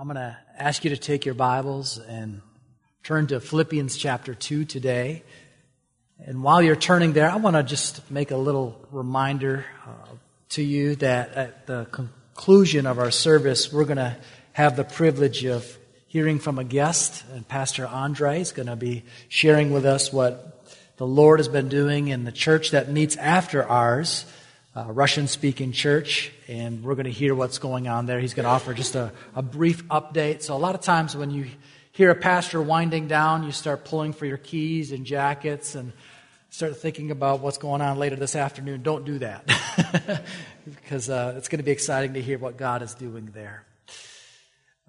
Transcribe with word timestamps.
I'm 0.00 0.06
going 0.06 0.16
to 0.16 0.34
ask 0.56 0.82
you 0.82 0.88
to 0.88 0.96
take 0.96 1.26
your 1.26 1.34
Bibles 1.34 1.98
and 1.98 2.40
turn 3.02 3.26
to 3.26 3.38
Philippians 3.38 3.98
chapter 3.98 4.34
2 4.34 4.64
today. 4.64 5.22
And 6.24 6.42
while 6.42 6.62
you're 6.62 6.74
turning 6.74 7.12
there, 7.12 7.28
I 7.28 7.36
want 7.36 7.56
to 7.56 7.62
just 7.62 8.10
make 8.10 8.30
a 8.30 8.36
little 8.38 8.80
reminder 8.90 9.66
uh, 9.86 9.90
to 10.50 10.62
you 10.62 10.96
that 10.96 11.34
at 11.34 11.66
the 11.66 11.84
conclusion 11.90 12.86
of 12.86 12.98
our 12.98 13.10
service, 13.10 13.70
we're 13.70 13.84
going 13.84 13.98
to 13.98 14.16
have 14.54 14.74
the 14.74 14.84
privilege 14.84 15.44
of 15.44 15.76
hearing 16.06 16.38
from 16.38 16.58
a 16.58 16.64
guest, 16.64 17.22
and 17.34 17.46
Pastor 17.46 17.86
Andre 17.86 18.40
is 18.40 18.52
going 18.52 18.68
to 18.68 18.76
be 18.76 19.04
sharing 19.28 19.70
with 19.70 19.84
us 19.84 20.10
what 20.10 20.66
the 20.96 21.06
Lord 21.06 21.40
has 21.40 21.48
been 21.48 21.68
doing 21.68 22.08
in 22.08 22.24
the 22.24 22.32
church 22.32 22.70
that 22.70 22.90
meets 22.90 23.16
after 23.18 23.68
ours 23.68 24.24
uh, 24.76 24.84
Russian 24.88 25.26
speaking 25.26 25.72
church, 25.72 26.30
and 26.46 26.82
we're 26.84 26.94
going 26.94 27.06
to 27.06 27.10
hear 27.10 27.34
what's 27.34 27.58
going 27.58 27.88
on 27.88 28.06
there. 28.06 28.20
He's 28.20 28.34
going 28.34 28.44
to 28.44 28.50
offer 28.50 28.72
just 28.72 28.94
a, 28.94 29.12
a 29.34 29.42
brief 29.42 29.86
update. 29.88 30.42
So, 30.42 30.54
a 30.54 30.58
lot 30.58 30.74
of 30.74 30.80
times 30.80 31.16
when 31.16 31.30
you 31.30 31.46
hear 31.92 32.10
a 32.10 32.14
pastor 32.14 32.62
winding 32.62 33.08
down, 33.08 33.42
you 33.42 33.52
start 33.52 33.84
pulling 33.84 34.12
for 34.12 34.26
your 34.26 34.36
keys 34.36 34.92
and 34.92 35.04
jackets 35.04 35.74
and 35.74 35.92
start 36.50 36.76
thinking 36.76 37.10
about 37.10 37.40
what's 37.40 37.58
going 37.58 37.80
on 37.80 37.98
later 37.98 38.16
this 38.16 38.36
afternoon. 38.36 38.82
Don't 38.82 39.04
do 39.04 39.18
that 39.18 40.22
because 40.64 41.10
uh, 41.10 41.34
it's 41.36 41.48
going 41.48 41.58
to 41.58 41.64
be 41.64 41.72
exciting 41.72 42.14
to 42.14 42.22
hear 42.22 42.38
what 42.38 42.56
God 42.56 42.82
is 42.82 42.94
doing 42.94 43.30
there. 43.34 43.64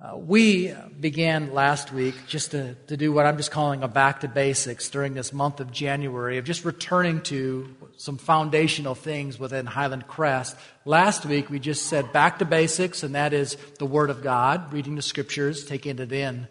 Uh, 0.03 0.17
we 0.17 0.73
began 0.99 1.53
last 1.53 1.93
week 1.93 2.15
just 2.27 2.51
to, 2.51 2.73
to 2.87 2.97
do 2.97 3.11
what 3.11 3.27
I'm 3.27 3.37
just 3.37 3.51
calling 3.51 3.83
a 3.83 3.87
back 3.87 4.21
to 4.21 4.27
basics 4.27 4.89
during 4.89 5.13
this 5.13 5.31
month 5.31 5.59
of 5.59 5.71
January 5.71 6.39
of 6.39 6.45
just 6.45 6.65
returning 6.65 7.21
to 7.23 7.75
some 8.01 8.17
foundational 8.17 8.95
things 8.95 9.37
within 9.37 9.67
Highland 9.67 10.07
Crest. 10.07 10.57
Last 10.85 11.23
week 11.23 11.51
we 11.51 11.59
just 11.59 11.85
said 11.85 12.11
back 12.11 12.39
to 12.39 12.45
basics, 12.45 13.03
and 13.03 13.13
that 13.13 13.31
is 13.31 13.57
the 13.77 13.85
Word 13.85 14.09
of 14.09 14.23
God, 14.23 14.73
reading 14.73 14.95
the 14.95 15.03
Scriptures, 15.03 15.63
taking 15.65 15.99
it 15.99 16.11
in. 16.11 16.47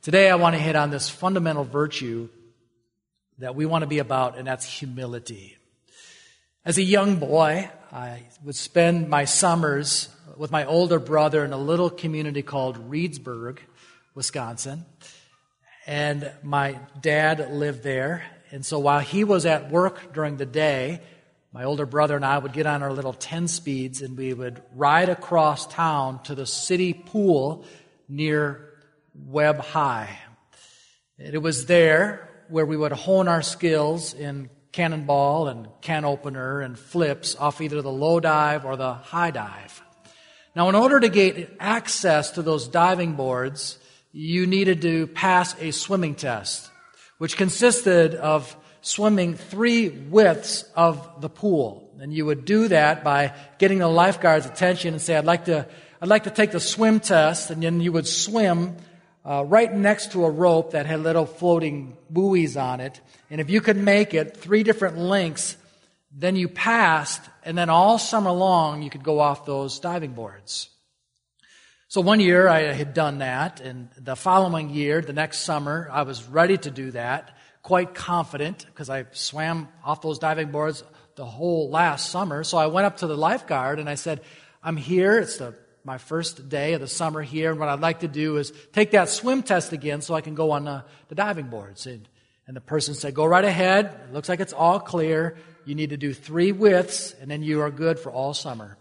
Today 0.00 0.30
I 0.30 0.36
want 0.36 0.54
to 0.54 0.62
hit 0.62 0.76
on 0.76 0.90
this 0.90 1.10
fundamental 1.10 1.64
virtue 1.64 2.28
that 3.38 3.56
we 3.56 3.66
want 3.66 3.82
to 3.82 3.88
be 3.88 3.98
about, 3.98 4.38
and 4.38 4.46
that's 4.46 4.64
humility. 4.64 5.56
As 6.64 6.78
a 6.78 6.84
young 6.84 7.16
boy, 7.16 7.68
I 7.90 8.22
would 8.44 8.54
spend 8.54 9.08
my 9.08 9.24
summers 9.24 10.08
with 10.36 10.52
my 10.52 10.64
older 10.64 11.00
brother 11.00 11.44
in 11.44 11.52
a 11.52 11.58
little 11.58 11.90
community 11.90 12.42
called 12.42 12.88
Reedsburg, 12.88 13.58
Wisconsin. 14.14 14.84
And 15.84 16.30
my 16.44 16.78
dad 17.00 17.50
lived 17.50 17.82
there. 17.82 18.22
And 18.52 18.64
so 18.64 18.78
while 18.78 19.00
he 19.00 19.24
was 19.24 19.46
at 19.46 19.70
work 19.70 20.12
during 20.12 20.36
the 20.36 20.46
day, 20.46 21.00
my 21.52 21.64
older 21.64 21.86
brother 21.86 22.14
and 22.16 22.24
I 22.24 22.38
would 22.38 22.52
get 22.52 22.66
on 22.66 22.82
our 22.82 22.92
little 22.92 23.12
10 23.12 23.48
speeds 23.48 24.02
and 24.02 24.16
we 24.16 24.34
would 24.34 24.62
ride 24.74 25.08
across 25.08 25.66
town 25.66 26.22
to 26.24 26.34
the 26.34 26.46
city 26.46 26.92
pool 26.92 27.64
near 28.08 28.74
Webb 29.14 29.60
High. 29.60 30.18
It 31.18 31.42
was 31.42 31.66
there 31.66 32.28
where 32.48 32.66
we 32.66 32.76
would 32.76 32.92
hone 32.92 33.28
our 33.28 33.42
skills 33.42 34.14
in 34.14 34.50
cannonball 34.72 35.48
and 35.48 35.68
can 35.80 36.04
opener 36.04 36.60
and 36.60 36.78
flips 36.78 37.36
off 37.36 37.60
either 37.60 37.82
the 37.82 37.92
low 37.92 38.20
dive 38.20 38.64
or 38.64 38.76
the 38.76 38.94
high 38.94 39.30
dive. 39.30 39.82
Now, 40.56 40.68
in 40.68 40.74
order 40.74 41.00
to 41.00 41.08
get 41.08 41.56
access 41.60 42.32
to 42.32 42.42
those 42.42 42.68
diving 42.68 43.14
boards, 43.14 43.78
you 44.12 44.46
needed 44.46 44.82
to 44.82 45.06
pass 45.06 45.54
a 45.60 45.70
swimming 45.70 46.14
test, 46.14 46.70
which 47.22 47.36
consisted 47.36 48.16
of 48.16 48.56
swimming 48.80 49.36
three 49.36 49.88
widths 49.88 50.64
of 50.74 51.20
the 51.20 51.28
pool. 51.28 51.88
And 52.00 52.12
you 52.12 52.26
would 52.26 52.44
do 52.44 52.66
that 52.66 53.04
by 53.04 53.32
getting 53.58 53.78
the 53.78 53.86
lifeguard's 53.86 54.44
attention 54.44 54.94
and 54.94 55.00
say, 55.00 55.14
I'd 55.14 55.24
like 55.24 55.44
to, 55.44 55.68
I'd 56.00 56.08
like 56.08 56.24
to 56.24 56.30
take 56.30 56.50
the 56.50 56.58
swim 56.58 56.98
test. 56.98 57.52
And 57.52 57.62
then 57.62 57.80
you 57.80 57.92
would 57.92 58.08
swim 58.08 58.76
uh, 59.24 59.44
right 59.46 59.72
next 59.72 60.10
to 60.12 60.24
a 60.24 60.30
rope 60.32 60.72
that 60.72 60.86
had 60.86 61.04
little 61.04 61.26
floating 61.26 61.96
buoys 62.10 62.56
on 62.56 62.80
it. 62.80 63.00
And 63.30 63.40
if 63.40 63.48
you 63.50 63.60
could 63.60 63.76
make 63.76 64.14
it 64.14 64.36
three 64.36 64.64
different 64.64 64.98
lengths, 64.98 65.56
then 66.10 66.34
you 66.34 66.48
passed, 66.48 67.22
and 67.44 67.56
then 67.56 67.70
all 67.70 67.98
summer 67.98 68.32
long 68.32 68.82
you 68.82 68.90
could 68.90 69.04
go 69.04 69.20
off 69.20 69.46
those 69.46 69.78
diving 69.78 70.14
boards. 70.14 70.70
So 71.92 72.00
one 72.00 72.20
year 72.20 72.48
I 72.48 72.72
had 72.72 72.94
done 72.94 73.18
that, 73.18 73.60
and 73.60 73.90
the 73.98 74.16
following 74.16 74.70
year, 74.70 75.02
the 75.02 75.12
next 75.12 75.40
summer, 75.40 75.90
I 75.92 76.04
was 76.04 76.26
ready 76.26 76.56
to 76.56 76.70
do 76.70 76.90
that, 76.92 77.36
quite 77.60 77.92
confident, 77.92 78.64
because 78.64 78.88
I 78.88 79.04
swam 79.12 79.68
off 79.84 80.00
those 80.00 80.18
diving 80.18 80.52
boards 80.52 80.84
the 81.16 81.26
whole 81.26 81.68
last 81.68 82.08
summer. 82.08 82.44
So 82.44 82.56
I 82.56 82.68
went 82.68 82.86
up 82.86 82.96
to 83.00 83.06
the 83.06 83.14
lifeguard 83.14 83.78
and 83.78 83.90
I 83.90 83.96
said, 83.96 84.22
I'm 84.62 84.78
here. 84.78 85.18
It's 85.18 85.36
the, 85.36 85.54
my 85.84 85.98
first 85.98 86.48
day 86.48 86.72
of 86.72 86.80
the 86.80 86.88
summer 86.88 87.20
here, 87.20 87.50
and 87.50 87.60
what 87.60 87.68
I'd 87.68 87.80
like 87.80 88.00
to 88.00 88.08
do 88.08 88.38
is 88.38 88.54
take 88.72 88.92
that 88.92 89.10
swim 89.10 89.42
test 89.42 89.74
again 89.74 90.00
so 90.00 90.14
I 90.14 90.22
can 90.22 90.34
go 90.34 90.52
on 90.52 90.64
the, 90.64 90.86
the 91.08 91.14
diving 91.14 91.48
boards. 91.48 91.84
And, 91.84 92.08
and 92.46 92.56
the 92.56 92.62
person 92.62 92.94
said, 92.94 93.12
Go 93.12 93.26
right 93.26 93.44
ahead. 93.44 93.94
It 94.08 94.14
looks 94.14 94.30
like 94.30 94.40
it's 94.40 94.54
all 94.54 94.80
clear. 94.80 95.36
You 95.66 95.74
need 95.74 95.90
to 95.90 95.98
do 95.98 96.14
three 96.14 96.52
widths, 96.52 97.14
and 97.20 97.30
then 97.30 97.42
you 97.42 97.60
are 97.60 97.70
good 97.70 97.98
for 97.98 98.10
all 98.10 98.32
summer. 98.32 98.78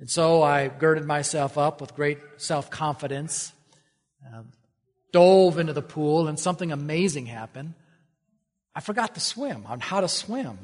And 0.00 0.08
so 0.08 0.42
I 0.42 0.68
girded 0.68 1.04
myself 1.04 1.58
up 1.58 1.80
with 1.80 1.94
great 1.94 2.18
self 2.36 2.70
confidence, 2.70 3.52
uh, 4.24 4.42
dove 5.12 5.58
into 5.58 5.72
the 5.72 5.82
pool, 5.82 6.28
and 6.28 6.38
something 6.38 6.70
amazing 6.70 7.26
happened. 7.26 7.74
I 8.74 8.80
forgot 8.80 9.14
to 9.14 9.20
swim, 9.20 9.64
on 9.66 9.80
how 9.80 10.00
to 10.00 10.08
swim. 10.08 10.58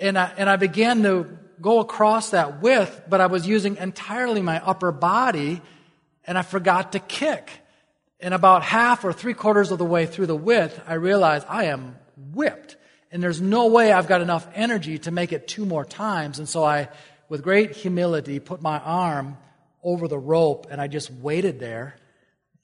And 0.00 0.18
I, 0.18 0.32
and 0.38 0.48
I 0.48 0.56
began 0.56 1.02
to 1.02 1.26
go 1.60 1.80
across 1.80 2.30
that 2.30 2.62
width, 2.62 3.02
but 3.08 3.20
I 3.20 3.26
was 3.26 3.46
using 3.46 3.76
entirely 3.76 4.40
my 4.40 4.64
upper 4.64 4.92
body, 4.92 5.60
and 6.24 6.38
I 6.38 6.42
forgot 6.42 6.92
to 6.92 6.98
kick. 6.98 7.50
And 8.18 8.32
about 8.32 8.62
half 8.62 9.04
or 9.04 9.12
three 9.12 9.34
quarters 9.34 9.72
of 9.72 9.78
the 9.78 9.84
way 9.84 10.06
through 10.06 10.26
the 10.26 10.36
width, 10.36 10.80
I 10.86 10.94
realized 10.94 11.46
I 11.48 11.64
am 11.64 11.96
whipped 12.16 12.76
and 13.12 13.22
there's 13.22 13.42
no 13.42 13.66
way 13.66 13.92
I've 13.92 14.08
got 14.08 14.22
enough 14.22 14.48
energy 14.54 14.98
to 15.00 15.10
make 15.10 15.32
it 15.32 15.46
two 15.46 15.66
more 15.66 15.84
times. 15.84 16.38
And 16.38 16.48
so 16.48 16.64
I, 16.64 16.88
with 17.32 17.42
great 17.42 17.74
humility, 17.74 18.38
put 18.40 18.60
my 18.60 18.78
arm 18.80 19.38
over 19.82 20.06
the 20.06 20.18
rope 20.18 20.66
and 20.70 20.82
I 20.82 20.86
just 20.86 21.10
waited 21.10 21.58
there. 21.58 21.96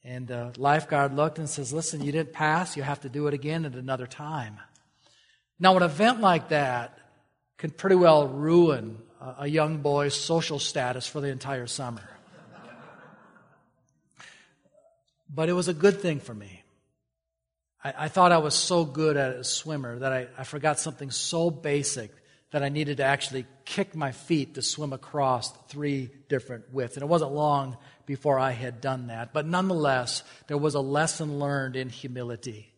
And 0.04 0.26
the 0.26 0.52
lifeguard 0.58 1.14
looked 1.14 1.38
and 1.38 1.48
says, 1.48 1.72
Listen, 1.72 2.04
you 2.04 2.12
didn't 2.12 2.34
pass. 2.34 2.76
You 2.76 2.82
have 2.82 3.00
to 3.00 3.08
do 3.08 3.28
it 3.28 3.32
again 3.32 3.64
at 3.64 3.72
another 3.72 4.06
time. 4.06 4.58
Now, 5.58 5.74
an 5.78 5.82
event 5.82 6.20
like 6.20 6.50
that 6.50 6.98
can 7.56 7.70
pretty 7.70 7.96
well 7.96 8.28
ruin 8.28 8.98
a 9.38 9.46
young 9.46 9.78
boy's 9.78 10.14
social 10.14 10.58
status 10.58 11.06
for 11.06 11.22
the 11.22 11.28
entire 11.28 11.66
summer. 11.66 12.06
But 15.34 15.48
it 15.48 15.54
was 15.54 15.68
a 15.68 15.74
good 15.74 16.02
thing 16.02 16.20
for 16.20 16.34
me. 16.34 16.62
I, 17.82 17.94
I 18.00 18.08
thought 18.08 18.32
I 18.32 18.38
was 18.38 18.54
so 18.54 18.84
good 18.84 19.16
at 19.16 19.34
a 19.34 19.44
swimmer 19.44 19.98
that 20.00 20.12
I, 20.12 20.28
I 20.36 20.44
forgot 20.44 20.78
something 20.78 21.10
so 21.10 21.50
basic 21.50 22.12
that 22.50 22.62
I 22.62 22.68
needed 22.70 22.96
to 22.96 23.04
actually 23.04 23.46
kick 23.64 23.94
my 23.94 24.12
feet 24.12 24.54
to 24.54 24.62
swim 24.62 24.92
across 24.92 25.52
three 25.68 26.10
different 26.28 26.72
widths. 26.72 26.96
And 26.96 27.02
it 27.02 27.08
wasn't 27.08 27.32
long 27.32 27.76
before 28.06 28.38
I 28.38 28.52
had 28.52 28.80
done 28.80 29.08
that. 29.08 29.32
But 29.32 29.46
nonetheless, 29.46 30.22
there 30.46 30.56
was 30.56 30.74
a 30.74 30.80
lesson 30.80 31.38
learned 31.38 31.76
in 31.76 31.90
humility. 31.90 32.72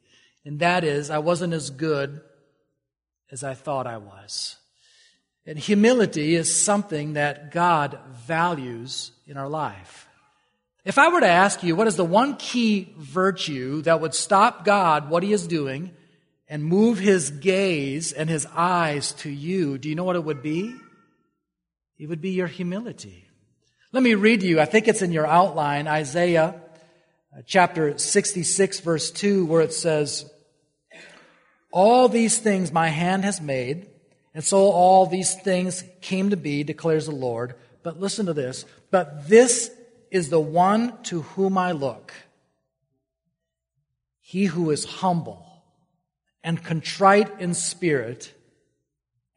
And 0.45 0.59
that 0.59 0.83
is, 0.83 1.11
I 1.11 1.19
wasn't 1.19 1.53
as 1.53 1.71
good 1.71 2.21
as 3.31 3.45
I 3.45 3.55
thought 3.55 3.87
I 3.87 3.99
was. 3.99 4.57
And 5.47 5.59
humility 5.59 6.35
is 6.35 6.55
something 6.55 7.15
that 7.15 7.53
God 7.53 7.99
values 8.27 9.13
in 9.27 9.37
our 9.37 9.49
life. 9.49 10.09
If 10.85 10.99
I 10.99 11.09
were 11.09 11.21
to 11.21 11.29
ask 11.29 11.63
you 11.63 11.77
what 11.77 11.87
is 11.87 11.97
the 11.97 12.05
one 12.05 12.37
key 12.37 12.95
virtue 12.97 13.83
that 13.83 14.01
would 14.01 14.15
stop 14.15 14.65
God, 14.65 15.11
what 15.11 15.23
he 15.23 15.33
is 15.33 15.47
doing, 15.47 15.93
and 16.51 16.65
move 16.65 16.99
his 16.99 17.31
gaze 17.31 18.13
and 18.13 18.29
his 18.29 18.45
eyes 18.55 19.13
to 19.13 19.31
you, 19.31 19.79
do 19.79 19.89
you 19.89 19.95
know 19.95 20.03
what 20.03 20.17
it 20.17 20.25
would 20.25 20.43
be? 20.43 20.75
It 21.97 22.09
would 22.09 22.21
be 22.21 22.31
your 22.31 22.49
humility. 22.49 23.29
Let 23.93 24.03
me 24.03 24.15
read 24.15 24.43
you, 24.43 24.61
I 24.61 24.65
think 24.65 24.89
it's 24.89 25.01
in 25.01 25.13
your 25.13 25.27
outline, 25.27 25.87
Isaiah 25.87 26.61
uh, 27.37 27.43
chapter 27.47 27.97
66, 27.97 28.81
verse 28.81 29.13
2, 29.13 29.47
where 29.47 29.61
it 29.61 29.73
says, 29.73 30.29
All 31.71 32.09
these 32.09 32.39
things 32.39 32.73
my 32.73 32.89
hand 32.89 33.25
has 33.25 33.41
made, 33.41 33.89
and 34.35 34.43
so 34.43 34.59
all 34.59 35.07
these 35.07 35.35
things 35.35 35.85
came 36.01 36.31
to 36.31 36.37
be, 36.37 36.65
declares 36.65 37.07
the 37.07 37.13
Lord. 37.13 37.55
But 37.85 38.01
listen 38.01 38.27
to 38.27 38.35
this. 38.35 38.65
But 38.91 39.29
this 39.29 39.71
is 40.11 40.29
the 40.29 40.41
one 40.41 41.01
to 41.05 41.23
whom 41.23 41.57
I 41.57 41.73
look. 41.73 42.13
He 44.21 44.47
who 44.47 44.71
is 44.71 44.85
humble 44.85 45.50
and 46.43 46.63
contrite 46.63 47.41
in 47.41 47.55
spirit 47.55 48.33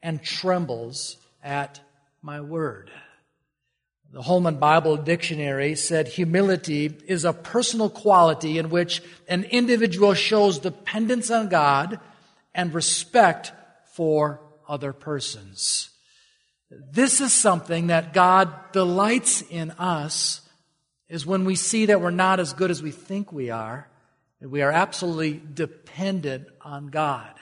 and 0.02 0.22
trembles 0.22 1.16
at 1.42 1.80
my 2.22 2.40
word. 2.40 2.90
The 4.12 4.22
Holman 4.22 4.58
Bible 4.58 4.96
Dictionary 4.96 5.74
said 5.74 6.06
humility 6.06 6.96
is 7.06 7.24
a 7.24 7.32
personal 7.32 7.90
quality 7.90 8.58
in 8.58 8.70
which 8.70 9.02
an 9.28 9.42
individual 9.44 10.14
shows 10.14 10.60
dependence 10.60 11.30
on 11.32 11.48
God 11.48 11.98
and 12.54 12.72
respect 12.72 13.52
for 13.92 14.40
other 14.68 14.92
persons. 14.92 15.90
This 16.70 17.20
is 17.20 17.32
something 17.32 17.88
that 17.88 18.12
God 18.12 18.72
delights 18.72 19.42
in 19.42 19.72
us 19.72 20.40
is 21.08 21.26
when 21.26 21.44
we 21.44 21.56
see 21.56 21.86
that 21.86 22.00
we're 22.00 22.10
not 22.10 22.40
as 22.40 22.52
good 22.52 22.70
as 22.70 22.82
we 22.82 22.90
think 22.90 23.32
we 23.32 23.50
are, 23.50 23.88
we 24.50 24.62
are 24.62 24.70
absolutely 24.70 25.40
dependent 25.52 26.48
on 26.60 26.88
God. 26.88 27.32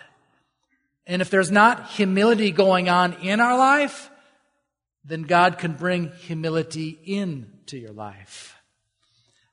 And 1.07 1.21
if 1.21 1.31
there's 1.31 1.51
not 1.51 1.91
humility 1.91 2.53
going 2.53 2.89
on 2.89 3.15
in 3.15 3.41
our 3.41 3.59
life, 3.59 4.11
then 5.05 5.23
God 5.23 5.59
can 5.59 5.73
bring 5.73 6.13
humility 6.13 6.91
into 7.05 7.77
your 7.77 7.93
life. 7.93 8.57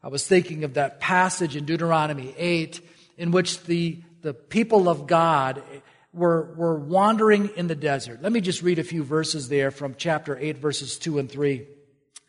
I 0.03 0.09
was 0.09 0.25
thinking 0.25 0.63
of 0.63 0.75
that 0.75 0.99
passage 0.99 1.55
in 1.55 1.65
Deuteronomy 1.65 2.33
8 2.37 2.81
in 3.17 3.31
which 3.31 3.63
the, 3.63 4.01
the 4.21 4.33
people 4.33 4.87
of 4.87 5.07
God 5.07 5.61
were, 6.13 6.53
were 6.55 6.79
wandering 6.79 7.49
in 7.55 7.67
the 7.67 7.75
desert. 7.75 8.21
Let 8.21 8.31
me 8.31 8.41
just 8.41 8.61
read 8.61 8.79
a 8.79 8.83
few 8.83 9.03
verses 9.03 9.49
there 9.49 9.71
from 9.71 9.95
chapter 9.97 10.37
8, 10.37 10.57
verses 10.57 10.97
2 10.97 11.19
and 11.19 11.29
3. 11.29 11.67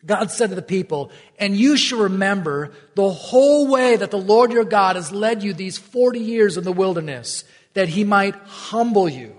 God 0.05 0.31
said 0.31 0.49
to 0.49 0.55
the 0.55 0.61
people, 0.61 1.11
and 1.37 1.55
you 1.55 1.77
shall 1.77 1.99
remember 1.99 2.71
the 2.95 3.11
whole 3.11 3.67
way 3.67 3.95
that 3.95 4.11
the 4.11 4.17
Lord 4.17 4.51
your 4.51 4.63
God 4.63 4.95
has 4.95 5.11
led 5.11 5.43
you 5.43 5.53
these 5.53 5.77
40 5.77 6.19
years 6.19 6.57
in 6.57 6.63
the 6.63 6.71
wilderness, 6.71 7.43
that 7.73 7.89
he 7.89 8.03
might 8.03 8.35
humble 8.35 9.07
you, 9.07 9.35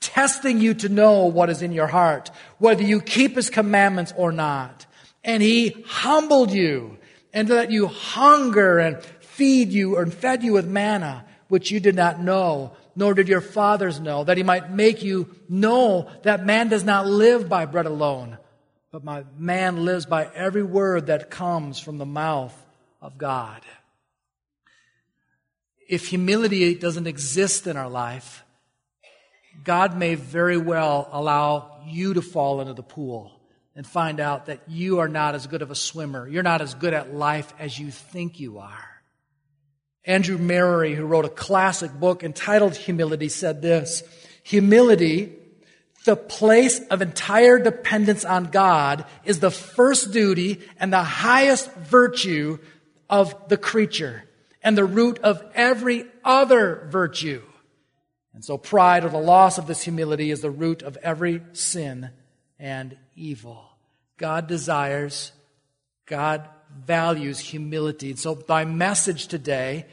testing 0.00 0.60
you 0.60 0.74
to 0.74 0.88
know 0.88 1.26
what 1.26 1.50
is 1.50 1.60
in 1.60 1.72
your 1.72 1.88
heart, 1.88 2.30
whether 2.58 2.82
you 2.82 3.00
keep 3.00 3.34
his 3.36 3.50
commandments 3.50 4.14
or 4.16 4.32
not. 4.32 4.86
And 5.24 5.42
he 5.42 5.84
humbled 5.86 6.52
you 6.52 6.98
and 7.32 7.48
let 7.48 7.70
you 7.70 7.86
hunger 7.86 8.78
and 8.78 9.02
feed 9.20 9.70
you 9.70 9.96
and 9.98 10.12
fed 10.12 10.42
you 10.42 10.52
with 10.52 10.66
manna, 10.66 11.24
which 11.48 11.70
you 11.70 11.80
did 11.80 11.96
not 11.96 12.20
know, 12.20 12.72
nor 12.94 13.14
did 13.14 13.28
your 13.28 13.40
fathers 13.40 14.00
know, 14.00 14.24
that 14.24 14.36
he 14.36 14.42
might 14.42 14.70
make 14.70 15.02
you 15.02 15.34
know 15.48 16.10
that 16.22 16.46
man 16.46 16.68
does 16.68 16.84
not 16.84 17.06
live 17.06 17.48
by 17.48 17.64
bread 17.66 17.86
alone, 17.86 18.38
but 18.92 19.04
my 19.04 19.24
man 19.36 19.84
lives 19.84 20.06
by 20.06 20.28
every 20.34 20.62
word 20.62 21.06
that 21.06 21.30
comes 21.30 21.78
from 21.78 21.98
the 21.98 22.06
mouth 22.06 22.54
of 23.00 23.18
God. 23.18 23.62
If 25.88 26.08
humility 26.08 26.74
doesn't 26.74 27.06
exist 27.06 27.66
in 27.66 27.76
our 27.76 27.88
life, 27.88 28.44
God 29.64 29.96
may 29.96 30.14
very 30.14 30.56
well 30.56 31.08
allow 31.12 31.82
you 31.86 32.14
to 32.14 32.22
fall 32.22 32.60
into 32.60 32.74
the 32.74 32.82
pool 32.82 33.32
and 33.76 33.86
find 33.86 34.20
out 34.20 34.46
that 34.46 34.60
you 34.68 34.98
are 34.98 35.08
not 35.08 35.34
as 35.34 35.46
good 35.46 35.62
of 35.62 35.70
a 35.70 35.74
swimmer. 35.74 36.28
You're 36.28 36.42
not 36.42 36.60
as 36.60 36.74
good 36.74 36.94
at 36.94 37.14
life 37.14 37.52
as 37.58 37.78
you 37.78 37.90
think 37.90 38.40
you 38.40 38.58
are. 38.58 38.84
Andrew 40.04 40.38
Murray, 40.38 40.94
who 40.94 41.04
wrote 41.04 41.24
a 41.24 41.30
classic 41.30 41.92
book 41.92 42.24
entitled 42.24 42.76
Humility, 42.76 43.28
said 43.28 43.62
this 43.62 44.02
Humility, 44.44 45.32
the 46.04 46.16
place 46.16 46.80
of 46.88 47.02
entire 47.02 47.58
dependence 47.58 48.24
on 48.24 48.44
God, 48.46 49.04
is 49.24 49.40
the 49.40 49.50
first 49.50 50.12
duty 50.12 50.60
and 50.78 50.92
the 50.92 51.02
highest 51.02 51.72
virtue 51.74 52.58
of 53.08 53.34
the 53.48 53.58
creature 53.58 54.24
and 54.62 54.76
the 54.76 54.84
root 54.84 55.18
of 55.18 55.42
every 55.54 56.06
other 56.24 56.86
virtue. 56.90 57.42
And 58.32 58.44
so 58.44 58.56
pride 58.56 59.04
or 59.04 59.08
the 59.08 59.18
loss 59.18 59.58
of 59.58 59.66
this 59.66 59.82
humility 59.82 60.30
is 60.30 60.40
the 60.40 60.50
root 60.50 60.82
of 60.82 60.96
every 60.98 61.42
sin 61.52 62.10
and 62.58 62.96
evil. 63.16 63.64
God 64.16 64.46
desires, 64.46 65.32
God 66.06 66.48
values 66.86 67.38
humility. 67.38 68.10
And 68.10 68.18
so 68.18 68.42
my 68.48 68.64
message 68.64 69.26
today, 69.26 69.86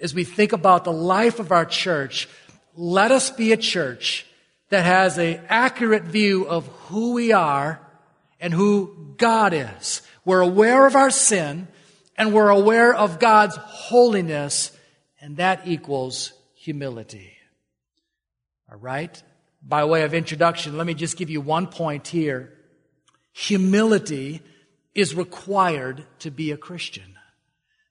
as 0.00 0.14
we 0.14 0.24
think 0.24 0.52
about 0.52 0.84
the 0.84 0.92
life 0.92 1.38
of 1.38 1.52
our 1.52 1.64
church, 1.64 2.28
let 2.74 3.12
us 3.12 3.30
be 3.30 3.52
a 3.52 3.56
church 3.56 4.26
that 4.74 4.84
has 4.84 5.18
an 5.18 5.40
accurate 5.48 6.02
view 6.02 6.48
of 6.48 6.66
who 6.88 7.12
we 7.12 7.30
are 7.30 7.80
and 8.40 8.52
who 8.52 9.14
God 9.16 9.54
is. 9.54 10.02
We're 10.24 10.40
aware 10.40 10.88
of 10.88 10.96
our 10.96 11.10
sin 11.10 11.68
and 12.16 12.34
we're 12.34 12.48
aware 12.48 12.92
of 12.92 13.20
God's 13.20 13.54
holiness, 13.56 14.72
and 15.20 15.36
that 15.36 15.68
equals 15.68 16.32
humility. 16.56 17.34
All 18.68 18.78
right? 18.78 19.22
By 19.62 19.84
way 19.84 20.02
of 20.02 20.12
introduction, 20.12 20.76
let 20.76 20.88
me 20.88 20.94
just 20.94 21.16
give 21.16 21.30
you 21.30 21.40
one 21.40 21.68
point 21.68 22.08
here. 22.08 22.52
Humility 23.32 24.42
is 24.92 25.14
required 25.14 26.04
to 26.18 26.32
be 26.32 26.50
a 26.50 26.56
Christian. 26.56 27.14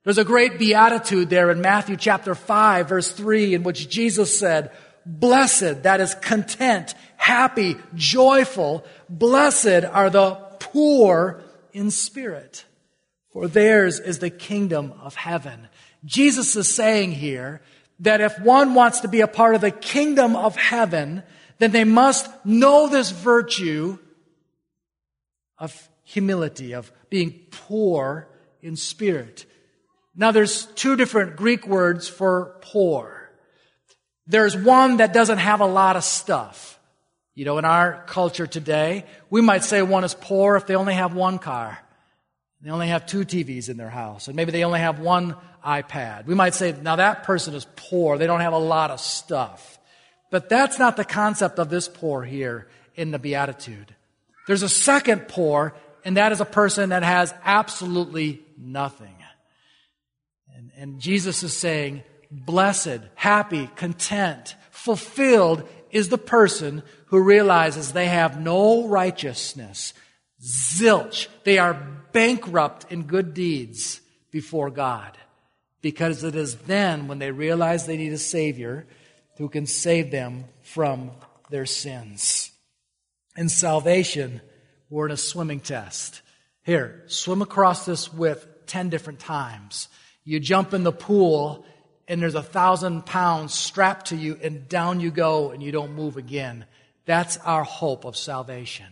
There's 0.04 0.18
a 0.18 0.26
great 0.26 0.60
beatitude 0.60 1.30
there 1.30 1.50
in 1.50 1.62
Matthew 1.62 1.96
chapter 1.96 2.36
5 2.36 2.90
verse 2.90 3.10
3 3.10 3.54
in 3.54 3.64
which 3.64 3.90
Jesus 3.90 4.38
said, 4.38 4.72
Blessed, 5.06 5.84
that 5.84 6.00
is 6.02 6.16
content, 6.16 6.96
happy, 7.18 7.76
joyful, 7.96 8.86
blessed 9.10 9.86
are 9.86 10.10
the 10.10 10.36
poor 10.60 11.44
in 11.74 11.92
spirit, 11.92 12.66
for 13.32 13.48
theirs 13.48 14.00
is 14.00 14.20
the 14.20 14.30
kingdom 14.30 14.94
of 15.02 15.16
heaven. 15.16 15.68
Jesus 16.06 16.56
is 16.56 16.74
saying 16.74 17.12
here 17.14 17.62
that 18.00 18.22
if 18.22 18.40
one 18.40 18.74
wants 18.74 19.02
to 19.02 19.08
be 19.08 19.22
a 19.22 19.28
part 19.28 19.56
of 19.56 19.62
the 19.62 19.72
kingdom 19.72 20.36
of 20.36 20.56
heaven, 20.56 21.24
then 21.60 21.72
they 21.72 21.84
must 21.84 22.30
know 22.46 22.88
this 22.88 23.12
virtue 23.12 23.98
of 25.58 25.90
humility, 26.04 26.74
of 26.74 26.92
being 27.10 27.40
poor 27.52 28.28
in 28.62 28.76
spirit. 28.76 29.46
Now 30.16 30.32
there's 30.32 30.66
two 30.66 30.96
different 30.96 31.36
Greek 31.36 31.68
words 31.68 32.08
for 32.08 32.58
poor. 32.62 33.23
There's 34.28 34.56
one 34.56 34.98
that 34.98 35.14
doesn't 35.14 35.40
have 35.40 35.60
a 35.60 35.66
lot 35.66 35.96
of 35.96 36.04
stuff. 36.04 36.80
You 37.36 37.46
know, 37.46 37.58
in 37.58 37.66
our 37.66 38.04
culture 38.08 38.48
today, 38.48 39.06
we 39.30 39.42
might 39.42 39.64
say 39.64 39.82
one 39.82 40.04
is 40.04 40.14
poor 40.14 40.56
if 40.56 40.68
they 40.68 40.76
only 40.76 40.94
have 40.94 41.14
one 41.16 41.40
car. 41.40 41.80
They 42.62 42.70
only 42.70 42.88
have 42.88 43.06
two 43.06 43.26
TVs 43.26 43.70
in 43.70 43.76
their 43.76 43.90
house, 43.90 44.28
and 44.28 44.38
maybe 44.38 44.52
they 44.52 44.64
only 44.64 44.80
have 44.80 45.00
one 45.00 45.36
iPad. 45.66 46.26
We 46.26 46.36
might 46.36 46.54
say, 46.54 46.74
now 46.82 46.96
that 46.96 47.24
person 47.24 47.56
is 47.56 47.68
poor. 47.76 48.18
They 48.18 48.28
don't 48.28 48.40
have 48.40 48.54
a 48.54 48.58
lot 48.58 48.92
of 48.92 49.02
stuff. 49.02 49.80
But 50.32 50.48
that's 50.48 50.80
not 50.80 50.96
the 50.96 51.04
concept 51.04 51.60
of 51.60 51.70
this 51.70 51.88
poor 51.88 52.24
here 52.24 52.68
in 52.96 53.12
the 53.12 53.20
Beatitude. 53.20 53.94
There's 54.48 54.64
a 54.64 54.70
second 54.70 55.28
poor, 55.28 55.74
and 56.06 56.18
that 56.18 56.32
is 56.32 56.40
a 56.40 56.46
person 56.46 56.90
that 56.90 57.04
has 57.04 57.34
absolutely 57.44 58.42
nothing. 58.58 59.16
And, 60.56 60.72
and 60.78 61.00
Jesus 61.00 61.44
is 61.44 61.56
saying, 61.56 62.04
blessed, 62.34 63.00
happy, 63.16 63.70
content, 63.76 64.56
fulfilled 64.72 65.68
is 65.92 66.10
the 66.10 66.18
person 66.18 66.84
who 67.06 67.22
realizes 67.22 67.94
they 67.94 68.08
have 68.08 68.42
no 68.42 68.88
righteousness. 68.88 69.94
Zilch. 70.42 71.28
They 71.44 71.58
are 71.58 71.74
bankrupt 72.12 72.92
in 72.92 73.04
good 73.04 73.34
deeds 73.34 74.02
before 74.32 74.70
God. 74.70 75.18
Because 75.82 76.24
it 76.24 76.36
is 76.36 76.56
then 76.56 77.08
when 77.08 77.20
they 77.20 77.32
realize 77.32 77.86
they 77.86 77.98
need 77.98 78.14
a 78.14 78.18
Savior 78.18 78.88
who 79.38 79.50
can 79.50 79.66
save 79.66 80.12
them 80.12 80.46
from 80.62 81.12
their 81.50 81.66
sins. 81.66 82.52
In 83.36 83.50
salvation, 83.50 84.42
we're 84.90 85.08
in 85.08 85.12
a 85.12 85.18
swimming 85.18 85.60
test. 85.60 86.22
Here, 86.64 87.04
swim 87.08 87.42
across 87.42 87.86
this 87.86 88.12
width 88.12 88.48
10 88.68 88.90
different 88.90 89.20
times. 89.20 89.90
You 90.24 90.40
jump 90.40 90.74
in 90.74 90.84
the 90.84 90.92
pool 90.92 91.66
and 92.08 92.22
there's 92.22 92.36
a 92.36 92.44
thousand 92.44 93.06
pounds 93.06 93.54
strapped 93.54 94.08
to 94.08 94.16
you 94.16 94.38
and 94.42 94.68
down 94.68 95.00
you 95.00 95.12
go 95.12 95.52
and 95.52 95.64
you 95.64 95.72
don't 95.72 95.94
move 95.94 96.18
again. 96.18 96.66
That's 97.06 97.38
our 97.38 97.64
hope 97.64 98.06
of 98.06 98.16
salvation. 98.16 98.88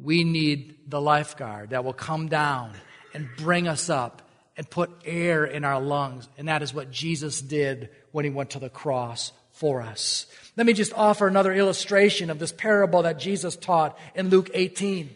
We 0.00 0.24
need 0.24 0.76
the 0.88 1.00
lifeguard 1.00 1.70
that 1.70 1.84
will 1.84 1.92
come 1.92 2.28
down 2.28 2.72
and 3.12 3.28
bring 3.36 3.68
us 3.68 3.88
up 3.88 4.22
and 4.56 4.68
put 4.68 4.90
air 5.04 5.44
in 5.44 5.64
our 5.64 5.80
lungs. 5.80 6.28
And 6.36 6.48
that 6.48 6.62
is 6.62 6.74
what 6.74 6.90
Jesus 6.90 7.40
did 7.40 7.90
when 8.12 8.24
he 8.24 8.30
went 8.30 8.50
to 8.50 8.58
the 8.58 8.70
cross 8.70 9.32
for 9.52 9.82
us. 9.82 10.26
Let 10.56 10.66
me 10.66 10.72
just 10.72 10.92
offer 10.94 11.26
another 11.26 11.52
illustration 11.52 12.30
of 12.30 12.38
this 12.38 12.52
parable 12.52 13.02
that 13.02 13.18
Jesus 13.18 13.56
taught 13.56 13.98
in 14.14 14.28
Luke 14.28 14.50
18. 14.52 15.14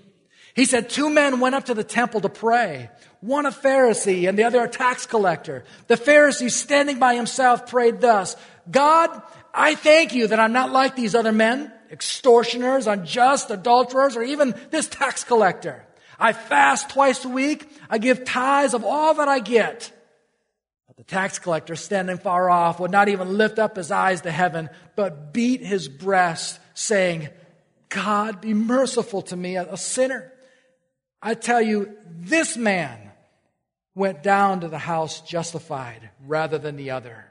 He 0.54 0.64
said, 0.64 0.90
Two 0.90 1.11
men 1.11 1.40
went 1.40 1.54
up 1.54 1.66
to 1.66 1.75
the 1.75 1.85
temple 1.85 2.21
to 2.21 2.28
pray, 2.28 2.90
one 3.21 3.47
a 3.47 3.51
Pharisee 3.51 4.29
and 4.29 4.39
the 4.39 4.45
other 4.45 4.63
a 4.63 4.69
tax 4.69 5.07
collector. 5.07 5.65
The 5.89 5.97
Pharisee, 5.97 6.51
standing 6.51 6.99
by 6.99 7.15
himself, 7.15 7.69
prayed 7.69 8.01
thus 8.01 8.37
God, 8.71 9.23
I 9.53 9.75
thank 9.75 10.15
you 10.15 10.29
that 10.29 10.39
I'm 10.39 10.53
not 10.53 10.71
like 10.71 10.95
these 10.95 11.15
other 11.15 11.33
men, 11.33 11.73
extortioners, 11.91 12.87
unjust, 12.87 13.51
adulterers, 13.51 14.17
or 14.17 14.23
even 14.23 14.55
this 14.71 14.87
tax 14.89 15.25
collector. 15.25 15.85
I 16.19 16.33
fast 16.33 16.91
twice 16.91 17.25
a 17.25 17.29
week. 17.29 17.69
I 17.89 17.99
give 17.99 18.25
tithes 18.25 18.75
of 18.75 18.85
all 18.85 19.15
that 19.15 19.29
I 19.29 19.39
get. 19.39 19.93
But 20.87 20.97
the 20.97 21.05
tax 21.05 21.39
collector, 21.39 21.77
standing 21.77 22.19
far 22.19 22.51
off, 22.51 22.81
would 22.81 22.91
not 22.91 23.09
even 23.09 23.39
lift 23.39 23.59
up 23.59 23.77
his 23.77 23.91
eyes 23.91 24.23
to 24.23 24.31
heaven, 24.31 24.69
but 24.97 25.33
beat 25.33 25.61
his 25.61 25.89
breast, 25.89 26.61
saying, 26.75 27.29
God, 27.89 28.41
be 28.41 28.53
merciful 28.53 29.23
to 29.23 29.37
me, 29.37 29.57
a 29.57 29.77
sinner. 29.77 30.33
I 31.23 31.35
tell 31.35 31.63
you, 31.63 31.97
this 32.07 32.57
man 32.57 33.08
went 33.99 34.23
down 34.23 34.61
to 34.61 34.69
the 34.69 34.78
house 34.78 35.21
justified 35.21 36.11
rather 36.26 36.57
than 36.57 36.76
the 36.76 36.90
other. 36.90 37.26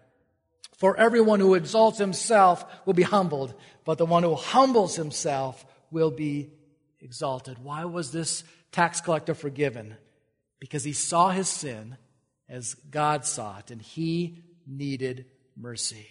For 0.77 0.95
everyone 0.97 1.39
who 1.39 1.55
exalts 1.55 1.97
himself 1.97 2.63
will 2.85 2.93
be 2.93 3.03
humbled, 3.03 3.55
but 3.85 3.97
the 3.97 4.05
one 4.05 4.21
who 4.21 4.35
humbles 4.35 4.95
himself 4.95 5.65
will 5.89 6.11
be 6.11 6.51
exalted. 6.99 7.57
Why 7.57 7.85
was 7.85 8.11
this 8.11 8.43
tax 8.71 9.01
collector 9.01 9.33
forgiven? 9.33 9.97
because 10.59 10.83
he 10.83 10.93
saw 10.93 11.29
his 11.29 11.47
sin 11.47 11.97
as 12.49 12.75
God 12.75 13.25
saw 13.25 13.59
it, 13.59 13.71
and 13.71 13.81
he 13.81 14.43
needed 14.65 15.25
mercy. 15.55 16.07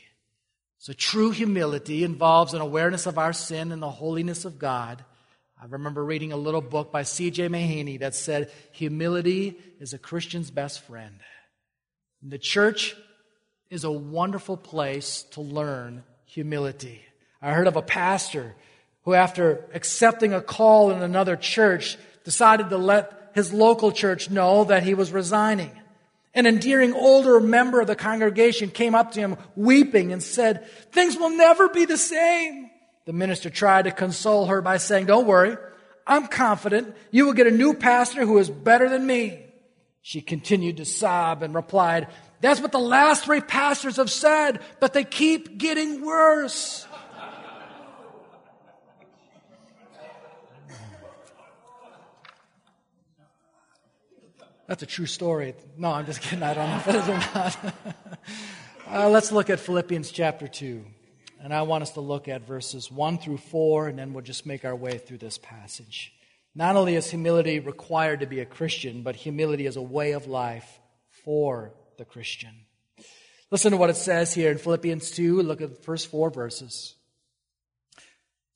So 0.78 0.92
true 0.92 1.30
humility 1.30 2.04
involves 2.04 2.54
an 2.54 2.60
awareness 2.60 3.06
of 3.06 3.18
our 3.18 3.32
sin 3.32 3.72
and 3.72 3.82
the 3.82 3.90
holiness 3.90 4.44
of 4.44 4.58
God. 4.58 5.04
I 5.60 5.64
remember 5.66 6.04
reading 6.04 6.32
a 6.32 6.36
little 6.36 6.60
book 6.60 6.92
by 6.92 7.02
C.J. 7.02 7.48
Mahaney 7.48 8.00
that 8.00 8.14
said, 8.14 8.52
Humility 8.72 9.56
is 9.80 9.94
a 9.94 9.98
Christian's 9.98 10.50
best 10.50 10.82
friend. 10.82 11.14
And 12.22 12.30
the 12.30 12.38
church 12.38 12.94
is 13.70 13.84
a 13.84 13.90
wonderful 13.90 14.58
place 14.58 15.22
to 15.32 15.40
learn 15.40 16.04
humility. 16.26 17.02
I 17.40 17.52
heard 17.52 17.68
of 17.68 17.76
a 17.76 17.82
pastor 17.82 18.54
who, 19.02 19.14
after 19.14 19.64
accepting 19.72 20.34
a 20.34 20.42
call 20.42 20.90
in 20.90 21.02
another 21.02 21.36
church, 21.36 21.96
decided 22.25 22.68
to 22.68 22.76
let 22.76 23.30
his 23.34 23.52
local 23.52 23.92
church 23.92 24.28
know 24.28 24.64
that 24.64 24.82
he 24.82 24.92
was 24.94 25.10
resigning. 25.10 25.70
An 26.34 26.46
endearing 26.46 26.92
older 26.92 27.40
member 27.40 27.80
of 27.80 27.86
the 27.86 27.96
congregation 27.96 28.68
came 28.70 28.94
up 28.94 29.12
to 29.12 29.20
him 29.20 29.36
weeping 29.54 30.12
and 30.12 30.22
said, 30.22 30.68
Things 30.92 31.16
will 31.16 31.30
never 31.30 31.70
be 31.70 31.86
the 31.86 31.96
same. 31.96 32.70
The 33.06 33.12
minister 33.12 33.50
tried 33.50 33.82
to 33.82 33.92
console 33.92 34.46
her 34.46 34.60
by 34.60 34.76
saying, 34.76 35.06
Don't 35.06 35.26
worry, 35.26 35.56
I'm 36.06 36.26
confident 36.26 36.94
you 37.10 37.25
will 37.25 37.32
get 37.32 37.46
a 37.46 37.52
new 37.52 37.75
pastor 37.75 38.26
who 38.26 38.38
is 38.38 38.50
better 38.50 38.88
than 38.88 39.06
me. 39.06 39.44
She 40.02 40.20
continued 40.20 40.76
to 40.76 40.84
sob 40.84 41.42
and 41.42 41.54
replied, 41.54 42.08
That's 42.40 42.60
what 42.60 42.72
the 42.72 42.78
last 42.78 43.25
three 43.25 43.40
pastors 43.40 43.96
have 43.96 44.10
said, 44.10 44.60
but 44.80 44.92
they 44.92 45.04
keep 45.04 45.56
getting 45.56 46.04
worse. 46.04 46.86
That's 54.66 54.82
a 54.82 54.86
true 54.86 55.06
story. 55.06 55.54
No, 55.76 55.92
I'm 55.92 56.06
just 56.06 56.20
kidding. 56.20 56.42
I 56.42 56.54
don't 56.54 56.68
know 56.68 56.76
if 56.76 56.88
it 56.88 56.94
is 56.96 57.08
or 57.08 57.18
not. 57.18 57.58
uh, 59.04 59.08
let's 59.10 59.30
look 59.30 59.48
at 59.48 59.60
Philippians 59.60 60.10
chapter 60.10 60.48
2. 60.48 60.84
And 61.43 61.52
I 61.52 61.62
want 61.62 61.83
us 61.83 61.93
to 61.93 62.00
look 62.00 62.28
at 62.28 62.47
verses 62.47 62.90
1 62.90 63.19
through 63.19 63.38
4, 63.38 63.88
and 63.88 63.99
then 63.99 64.12
we'll 64.12 64.25
just 64.25 64.47
make 64.47 64.64
our 64.64 64.75
way 64.75 64.99
through 64.99 65.19
this 65.19 65.38
passage. 65.38 66.12
Not 66.55 66.76
only 66.76 66.95
is 66.95 67.11
humility 67.11 67.61
required 67.61 68.21
to 68.21 68.26
be 68.26 68.40
a 68.40 68.47
Christian, 68.47 69.02
but 69.02 69.16
humility 69.16 69.66
is 69.66 69.76
a 69.76 69.83
way 69.83 70.12
of 70.12 70.26
life 70.26 70.81
for 71.25 71.75
the 71.99 72.05
Christian. 72.05 72.55
Listen 73.50 73.71
to 73.71 73.76
what 73.76 73.90
it 73.90 73.97
says 73.97 74.35
here 74.35 74.50
in 74.50 74.59
Philippians 74.59 75.11
2. 75.11 75.43
Look 75.43 75.61
at 75.61 75.69
the 75.69 75.83
first 75.83 76.11
four 76.11 76.31
verses. 76.31 76.95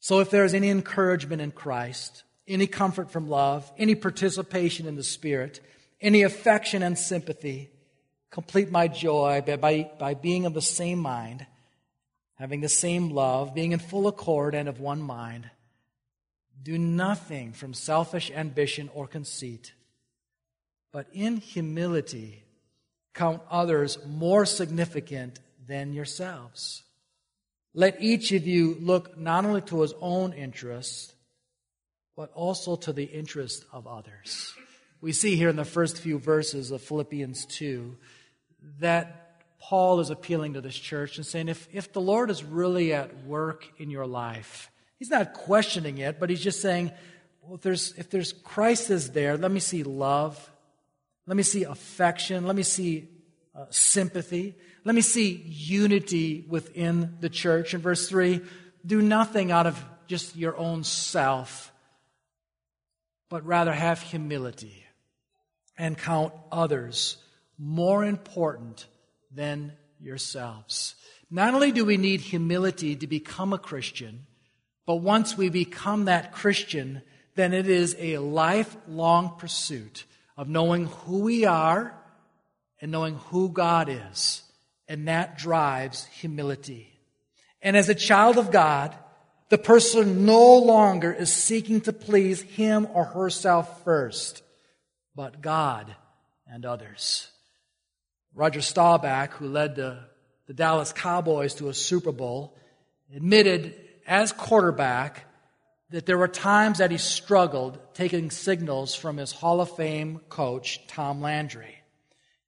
So 0.00 0.20
if 0.20 0.30
there 0.30 0.44
is 0.44 0.54
any 0.54 0.70
encouragement 0.70 1.42
in 1.42 1.50
Christ, 1.50 2.24
any 2.48 2.66
comfort 2.66 3.10
from 3.10 3.28
love, 3.28 3.70
any 3.78 3.94
participation 3.94 4.86
in 4.86 4.96
the 4.96 5.04
Spirit, 5.04 5.60
any 6.00 6.22
affection 6.22 6.82
and 6.82 6.98
sympathy. 6.98 7.70
Complete 8.30 8.70
my 8.70 8.88
joy 8.88 9.42
by, 9.46 9.56
by, 9.56 9.90
by 9.98 10.14
being 10.14 10.46
of 10.46 10.54
the 10.54 10.62
same 10.62 10.98
mind, 10.98 11.46
having 12.40 12.60
the 12.60 12.68
same 12.68 13.10
love, 13.10 13.54
being 13.54 13.70
in 13.70 13.78
full 13.78 14.08
accord 14.08 14.54
and 14.54 14.68
of 14.68 14.80
one 14.80 15.00
mind. 15.00 15.48
Do 16.60 16.76
nothing 16.76 17.52
from 17.52 17.72
selfish 17.72 18.32
ambition 18.32 18.90
or 18.92 19.06
conceit, 19.06 19.72
but 20.92 21.06
in 21.12 21.36
humility 21.36 22.42
count 23.14 23.42
others 23.48 23.98
more 24.04 24.44
significant 24.44 25.38
than 25.68 25.92
yourselves. 25.92 26.82
Let 27.74 28.02
each 28.02 28.32
of 28.32 28.46
you 28.46 28.76
look 28.80 29.16
not 29.16 29.44
only 29.44 29.60
to 29.62 29.82
his 29.82 29.94
own 30.00 30.32
interests, 30.32 31.12
but 32.16 32.32
also 32.32 32.74
to 32.74 32.92
the 32.92 33.04
interest 33.04 33.64
of 33.72 33.86
others 33.86 34.52
we 35.00 35.12
see 35.12 35.36
here 35.36 35.48
in 35.48 35.56
the 35.56 35.64
first 35.64 35.98
few 35.98 36.18
verses 36.18 36.70
of 36.70 36.82
Philippians 36.82 37.46
2 37.46 37.96
that 38.80 39.29
Paul 39.60 40.00
is 40.00 40.10
appealing 40.10 40.54
to 40.54 40.60
this 40.60 40.74
church 40.74 41.18
and 41.18 41.26
saying, 41.26 41.48
if, 41.48 41.68
if 41.70 41.92
the 41.92 42.00
Lord 42.00 42.30
is 42.30 42.42
really 42.42 42.94
at 42.94 43.24
work 43.24 43.68
in 43.76 43.90
your 43.90 44.06
life, 44.06 44.70
he's 44.98 45.10
not 45.10 45.34
questioning 45.34 45.98
it, 45.98 46.18
but 46.18 46.30
he's 46.30 46.42
just 46.42 46.62
saying, 46.62 46.90
well, 47.42 47.54
if 47.56 47.60
there's, 47.60 47.92
if 47.98 48.10
there's 48.10 48.32
Christ 48.32 48.90
is 48.90 49.10
there, 49.10 49.36
let 49.36 49.50
me 49.50 49.60
see 49.60 49.82
love. 49.82 50.50
Let 51.26 51.36
me 51.36 51.42
see 51.42 51.64
affection. 51.64 52.46
Let 52.46 52.56
me 52.56 52.62
see 52.62 53.08
uh, 53.54 53.66
sympathy. 53.70 54.56
Let 54.84 54.94
me 54.94 55.02
see 55.02 55.32
unity 55.46 56.46
within 56.48 57.18
the 57.20 57.28
church. 57.28 57.74
In 57.74 57.82
verse 57.82 58.08
3, 58.08 58.40
do 58.84 59.02
nothing 59.02 59.52
out 59.52 59.66
of 59.66 59.84
just 60.06 60.36
your 60.36 60.56
own 60.56 60.84
self, 60.84 61.70
but 63.28 63.44
rather 63.44 63.72
have 63.72 64.00
humility 64.00 64.84
and 65.76 65.96
count 65.96 66.32
others 66.50 67.18
more 67.58 68.04
important 68.04 68.86
than 69.30 69.72
yourselves. 70.00 70.94
Not 71.30 71.54
only 71.54 71.72
do 71.72 71.84
we 71.84 71.96
need 71.96 72.20
humility 72.20 72.96
to 72.96 73.06
become 73.06 73.52
a 73.52 73.58
Christian, 73.58 74.26
but 74.86 74.96
once 74.96 75.36
we 75.36 75.48
become 75.48 76.06
that 76.06 76.32
Christian, 76.32 77.02
then 77.36 77.52
it 77.52 77.68
is 77.68 77.94
a 77.98 78.18
lifelong 78.18 79.36
pursuit 79.38 80.04
of 80.36 80.48
knowing 80.48 80.86
who 80.86 81.20
we 81.20 81.44
are 81.44 81.94
and 82.80 82.90
knowing 82.90 83.16
who 83.16 83.50
God 83.50 83.88
is. 83.88 84.42
And 84.88 85.06
that 85.06 85.38
drives 85.38 86.06
humility. 86.06 86.98
And 87.62 87.76
as 87.76 87.88
a 87.88 87.94
child 87.94 88.38
of 88.38 88.50
God, 88.50 88.96
the 89.50 89.58
person 89.58 90.24
no 90.24 90.56
longer 90.56 91.12
is 91.12 91.32
seeking 91.32 91.80
to 91.82 91.92
please 91.92 92.40
him 92.40 92.88
or 92.92 93.04
herself 93.04 93.84
first 93.84 94.42
but 95.14 95.40
God 95.40 95.94
and 96.46 96.64
others. 96.64 97.30
Roger 98.34 98.60
Staubach, 98.60 99.32
who 99.34 99.48
led 99.48 99.76
the, 99.76 99.98
the 100.46 100.54
Dallas 100.54 100.92
Cowboys 100.92 101.54
to 101.54 101.68
a 101.68 101.74
Super 101.74 102.12
Bowl, 102.12 102.56
admitted 103.14 103.74
as 104.06 104.32
quarterback 104.32 105.26
that 105.90 106.06
there 106.06 106.18
were 106.18 106.28
times 106.28 106.78
that 106.78 106.90
he 106.90 106.98
struggled 106.98 107.78
taking 107.94 108.30
signals 108.30 108.94
from 108.94 109.16
his 109.16 109.32
Hall 109.32 109.60
of 109.60 109.74
Fame 109.76 110.20
coach, 110.28 110.86
Tom 110.86 111.20
Landry. 111.20 111.76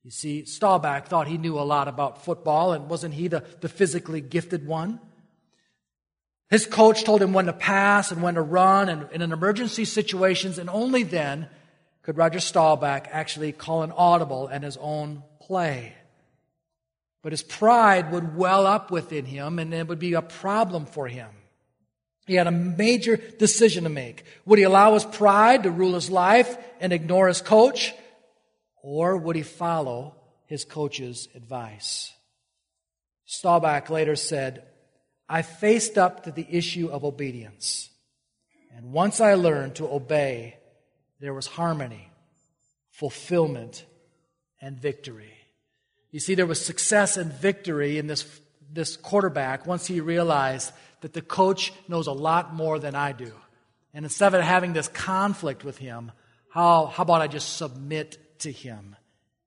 You 0.05 0.11
see, 0.11 0.45
Staubach 0.45 1.07
thought 1.07 1.29
he 1.29 1.39
knew 1.39 1.59
a 1.59 1.63
lot 1.63 1.89
about 1.89 2.25
football, 2.25 2.73
and 2.73 2.89
wasn't 2.89 3.15
he 3.15 3.29
the, 3.29 3.45
the 3.61 3.69
physically 3.69 4.21
gifted 4.21 4.67
one? 4.67 5.01
His 6.51 6.67
coach 6.67 7.05
told 7.05 7.23
him 7.23 7.33
when 7.33 7.47
to 7.47 7.53
pass 7.53 8.13
and 8.13 8.23
when 8.23 8.35
to 8.35 8.43
run, 8.43 8.89
and, 8.89 9.09
and 9.13 9.23
in 9.23 9.33
emergency 9.33 9.85
situations, 9.85 10.59
and 10.59 10.69
only 10.71 11.03
then 11.03 11.49
could 12.03 12.17
Roger 12.17 12.41
Staubach 12.41 13.09
actually 13.11 13.53
call 13.53 13.83
an 13.83 13.93
audible 13.93 14.49
and 14.49 14.65
his 14.65 14.77
own 14.77 15.23
play. 15.47 15.95
But 17.23 17.33
his 17.33 17.43
pride 17.43 18.11
would 18.13 18.37
well 18.37 18.67
up 18.67 18.91
within 18.91 19.25
him 19.25 19.59
and 19.59 19.73
it 19.73 19.87
would 19.87 19.99
be 19.99 20.15
a 20.15 20.23
problem 20.23 20.87
for 20.87 21.07
him. 21.07 21.29
He 22.27 22.35
had 22.35 22.47
a 22.47 22.53
major 22.53 23.17
decision 23.17 23.85
to 23.85 23.91
make. 23.91 24.25
Would 24.45 24.59
he 24.59 24.65
allow 24.65 24.95
his 24.95 25.05
pride 25.05 25.65
to 25.65 25.71
rule 25.71 25.95
his 25.95 26.11
life 26.11 26.57
and 26.81 26.93
ignore 26.93 27.29
his 27.29 27.41
coach? 27.41 27.93
Or 28.83 29.17
would 29.17 29.37
he 29.37 29.43
follow 29.43 30.15
his 30.47 30.65
coach's 30.65 31.29
advice? 31.35 32.13
Staubach 33.25 33.91
later 33.91 34.17
said, 34.17 34.65
I 35.29 35.43
faced 35.43 35.99
up 35.99 36.25
to 36.25 36.31
the 36.31 36.47
issue 36.49 36.89
of 36.89 37.05
obedience. 37.05 37.91
And 38.77 38.93
once 38.93 39.21
I 39.21 39.35
learned 39.35 39.77
to 39.77 39.91
obey, 39.91 40.57
there 41.21 41.35
was 41.35 41.47
harmony, 41.47 42.09
fulfillment, 42.91 43.85
and 44.61 44.79
victory. 44.79 45.32
You 46.13 46.21
see, 46.21 46.35
there 46.35 46.47
was 46.47 46.65
success 46.65 47.17
and 47.17 47.33
victory 47.33 47.99
in 47.99 48.07
this, 48.07 48.41
this 48.71 48.97
quarterback 48.97 49.67
once 49.67 49.87
he 49.87 50.01
realized 50.01 50.71
that 51.01 51.15
the 51.15 51.23
coach 51.23 51.73
knows 51.89 52.07
a 52.07 52.13
lot 52.13 52.55
more 52.55 52.79
than 52.79 52.95
I 52.95 53.13
do. 53.13 53.33
And 53.95 54.05
instead 54.05 54.35
of 54.35 54.43
having 54.43 54.73
this 54.73 54.89
conflict 54.89 55.65
with 55.65 55.79
him, 55.79 56.13
how, 56.51 56.87
how 56.87 57.03
about 57.03 57.23
I 57.23 57.27
just 57.27 57.57
submit 57.57 58.39
to 58.41 58.53
him? 58.53 58.95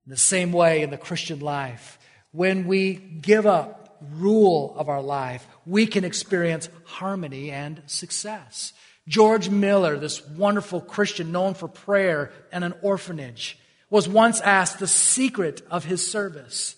In 0.06 0.12
the 0.12 0.18
same 0.18 0.52
way 0.52 0.82
in 0.82 0.90
the 0.90 0.98
Christian 0.98 1.40
life, 1.40 1.98
when 2.32 2.68
we 2.68 2.96
give 2.96 3.46
up 3.46 3.98
rule 4.12 4.76
of 4.78 4.90
our 4.90 5.02
life, 5.02 5.48
we 5.66 5.88
can 5.88 6.04
experience 6.04 6.70
harmony 6.84 7.52
and 7.52 7.82
success. 7.86 8.74
George 9.08 9.50
Mueller, 9.50 9.98
this 9.98 10.28
wonderful 10.28 10.82
Christian 10.82 11.32
known 11.32 11.54
for 11.54 11.68
prayer 11.68 12.32
and 12.52 12.64
an 12.64 12.74
orphanage, 12.82 13.58
was 13.90 14.10
once 14.10 14.42
asked 14.42 14.80
the 14.80 14.88
secret 14.88 15.62
of 15.70 15.86
his 15.86 16.10
service. 16.10 16.76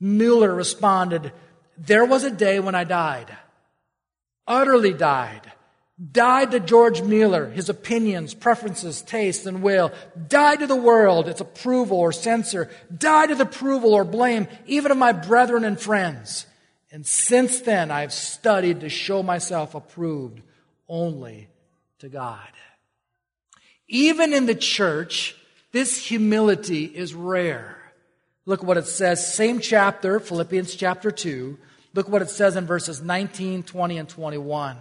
Mueller 0.00 0.54
responded, 0.54 1.32
There 1.78 2.04
was 2.04 2.24
a 2.24 2.30
day 2.30 2.60
when 2.60 2.74
I 2.74 2.84
died, 2.84 3.36
utterly 4.46 4.92
died. 4.92 5.52
Died 6.10 6.50
to 6.50 6.58
George 6.58 7.02
Mueller, 7.02 7.48
his 7.50 7.68
opinions, 7.68 8.34
preferences, 8.34 9.02
tastes, 9.02 9.46
and 9.46 9.62
will. 9.62 9.92
Died 10.28 10.60
to 10.60 10.66
the 10.66 10.74
world, 10.74 11.28
its 11.28 11.40
approval 11.40 11.98
or 11.98 12.10
censor. 12.12 12.70
Died 12.96 13.28
to 13.28 13.36
the 13.36 13.44
approval 13.44 13.94
or 13.94 14.04
blame, 14.04 14.48
even 14.66 14.90
of 14.90 14.98
my 14.98 15.12
brethren 15.12 15.64
and 15.64 15.78
friends. 15.78 16.46
And 16.90 17.06
since 17.06 17.60
then, 17.60 17.90
I've 17.90 18.12
studied 18.12 18.80
to 18.80 18.88
show 18.88 19.22
myself 19.22 19.74
approved 19.74 20.40
only 20.88 21.48
to 22.00 22.08
God. 22.08 22.48
Even 23.86 24.32
in 24.32 24.46
the 24.46 24.54
church, 24.54 25.36
This 25.72 26.04
humility 26.06 26.84
is 26.84 27.14
rare. 27.14 27.78
Look 28.44 28.62
what 28.62 28.76
it 28.76 28.86
says, 28.86 29.34
same 29.34 29.60
chapter, 29.60 30.20
Philippians 30.20 30.74
chapter 30.74 31.10
2. 31.10 31.58
Look 31.94 32.08
what 32.08 32.22
it 32.22 32.30
says 32.30 32.56
in 32.56 32.66
verses 32.66 33.00
19, 33.02 33.62
20, 33.62 33.98
and 33.98 34.08
21. 34.08 34.78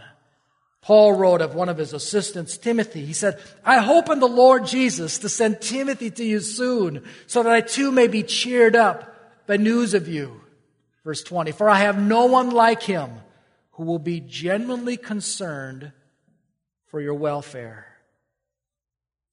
Paul 0.81 1.13
wrote 1.13 1.41
of 1.41 1.53
one 1.53 1.69
of 1.69 1.77
his 1.77 1.93
assistants, 1.93 2.57
Timothy. 2.57 3.05
He 3.05 3.13
said, 3.13 3.39
I 3.63 3.79
hope 3.79 4.09
in 4.09 4.19
the 4.19 4.27
Lord 4.27 4.65
Jesus 4.65 5.19
to 5.19 5.29
send 5.29 5.61
Timothy 5.61 6.09
to 6.11 6.23
you 6.23 6.39
soon, 6.39 7.03
so 7.27 7.43
that 7.43 7.53
I 7.53 7.61
too 7.61 7.91
may 7.91 8.07
be 8.07 8.23
cheered 8.23 8.75
up 8.75 9.47
by 9.47 9.57
news 9.57 9.93
of 9.93 10.07
you. 10.07 10.41
Verse 11.03 11.23
20, 11.23 11.51
for 11.51 11.69
I 11.69 11.79
have 11.79 12.01
no 12.01 12.25
one 12.25 12.49
like 12.49 12.83
him 12.83 13.11
who 13.73 13.83
will 13.83 13.99
be 13.99 14.19
genuinely 14.19 14.97
concerned 14.97 15.91
for 16.87 16.99
your 16.99 17.15
welfare. 17.15 17.90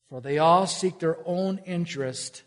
For 0.08 0.20
they 0.20 0.38
all 0.38 0.66
seek 0.66 0.98
their 0.98 1.18
own 1.24 1.58
interest, 1.66 2.42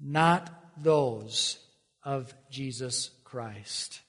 not 0.00 0.50
those 0.82 1.58
of 2.02 2.34
Jesus 2.50 3.10
Christ. 3.24 4.00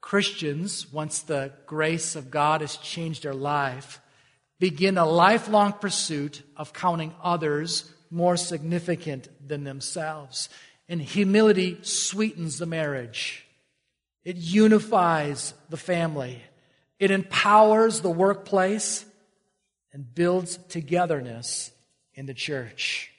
Christians, 0.00 0.92
once 0.92 1.20
the 1.20 1.52
grace 1.66 2.16
of 2.16 2.30
God 2.30 2.62
has 2.62 2.76
changed 2.76 3.22
their 3.22 3.34
life, 3.34 4.00
begin 4.58 4.98
a 4.98 5.06
lifelong 5.06 5.72
pursuit 5.72 6.42
of 6.56 6.72
counting 6.72 7.14
others 7.22 7.92
more 8.10 8.36
significant 8.36 9.28
than 9.46 9.64
themselves. 9.64 10.48
And 10.88 11.00
humility 11.00 11.78
sweetens 11.82 12.58
the 12.58 12.66
marriage. 12.66 13.46
It 14.24 14.36
unifies 14.36 15.54
the 15.68 15.76
family. 15.76 16.42
It 16.98 17.10
empowers 17.10 18.00
the 18.00 18.10
workplace 18.10 19.04
and 19.92 20.14
builds 20.14 20.58
togetherness 20.68 21.72
in 22.14 22.26
the 22.26 22.34
church. 22.34 23.10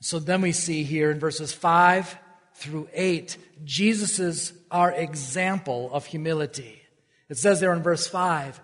So 0.00 0.18
then 0.18 0.40
we 0.40 0.52
see 0.52 0.82
here 0.82 1.10
in 1.10 1.18
verses 1.18 1.52
5 1.52 2.16
through 2.54 2.88
8, 2.92 3.36
Jesus 3.64 4.18
is 4.18 4.52
our 4.70 4.92
example 4.92 5.90
of 5.92 6.06
humility. 6.06 6.82
It 7.28 7.36
says 7.36 7.60
there 7.60 7.72
in 7.72 7.82
verse 7.82 8.06
5, 8.06 8.60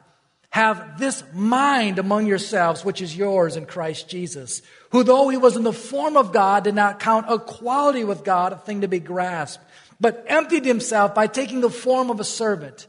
have 0.51 0.99
this 0.99 1.23
mind 1.35 1.99
among 1.99 2.27
yourselves, 2.27 2.83
which 2.85 3.03
is 3.03 3.15
yours 3.15 3.57
in 3.57 3.67
Christ 3.67 4.09
Jesus, 4.09 4.63
who 4.91 5.03
though 5.03 5.29
he 5.29 5.37
was 5.37 5.57
in 5.57 5.65
the 5.65 5.73
form 5.73 6.17
of 6.17 6.33
God, 6.33 6.65
did 6.65 6.75
not 6.75 7.01
count 7.01 7.27
equality 7.29 8.05
with 8.05 8.25
God 8.25 8.55
a 8.55 8.57
thing 8.57 8.81
to 8.81 8.89
be 8.89 9.01
grasped, 9.01 9.63
but 10.01 10.25
emptied 10.29 10.65
himself 10.65 11.15
by 11.15 11.27
taking 11.27 11.61
the 11.61 11.69
form 11.69 12.11
of 12.11 12.21
a 12.21 12.25
servant, 12.25 12.87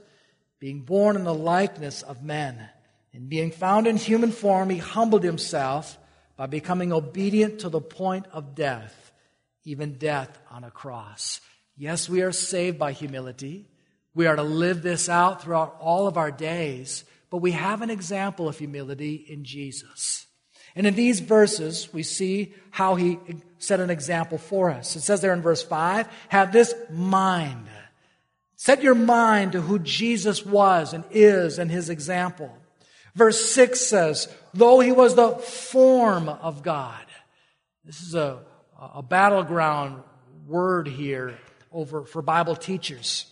being 0.60 0.82
born 0.82 1.18
in 1.18 1.26
the 1.26 1.34
likeness 1.34 2.04
of 2.04 2.24
men. 2.24 2.70
And 3.14 3.30
being 3.30 3.52
found 3.52 3.88
in 3.88 3.98
human 3.98 4.32
form, 4.32 4.70
he 4.70 4.78
humbled 4.78 5.24
himself 5.24 5.98
by 6.36 6.46
becoming 6.46 6.94
obedient 6.94 7.60
to 7.60 7.70
the 7.70 7.82
point 7.82 8.28
of 8.32 8.56
death, 8.56 9.12
even 9.64 9.98
death 9.98 10.38
on 10.52 10.64
a 10.64 10.72
cross. 10.72 11.42
Yes, 11.76 12.10
we 12.10 12.22
are 12.22 12.32
saved 12.32 12.78
by 12.78 12.92
humility. 12.92 13.68
We 14.14 14.28
are 14.28 14.36
to 14.36 14.44
live 14.44 14.82
this 14.82 15.10
out 15.10 15.42
throughout 15.42 15.78
all 15.80 16.08
of 16.08 16.18
our 16.18 16.32
days, 16.32 17.06
but 17.30 17.38
we 17.38 17.52
have 17.52 17.82
an 17.82 17.90
example 17.90 18.48
of 18.48 18.58
humility 18.58 19.16
in 19.16 19.44
Jesus. 19.44 20.28
And 20.76 20.86
in 20.86 20.94
these 20.94 21.20
verses, 21.20 21.92
we 21.92 22.04
see 22.04 22.54
how 22.70 22.96
he 22.96 23.18
set 23.58 23.80
an 23.80 23.90
example 23.90 24.38
for 24.38 24.70
us. 24.70 24.96
It 24.96 25.02
says 25.02 25.22
there 25.22 25.34
in 25.34 25.42
verse 25.42 25.64
5 25.64 26.08
have 26.30 26.52
this 26.52 26.74
mind. 26.92 27.68
Set 28.56 28.84
your 28.84 28.96
mind 28.96 29.54
to 29.54 29.62
who 29.62 29.80
Jesus 29.80 30.46
was 30.46 30.94
and 30.94 31.04
is 31.12 31.58
and 31.58 31.72
his 31.72 31.90
example. 31.90 32.56
Verse 33.18 33.44
6 33.50 33.82
says, 33.82 34.28
though 34.54 34.80
he 34.80 34.92
was 34.92 35.16
the 35.16 35.32
form 35.32 36.30
of 36.30 36.62
God. 36.62 37.04
This 37.84 38.00
is 38.02 38.14
a, 38.14 38.38
a 38.80 39.02
battleground 39.02 40.04
word 40.46 40.88
here 40.88 41.36
over 41.72 42.04
for 42.04 42.22
Bible 42.22 42.56
teachers. 42.56 43.26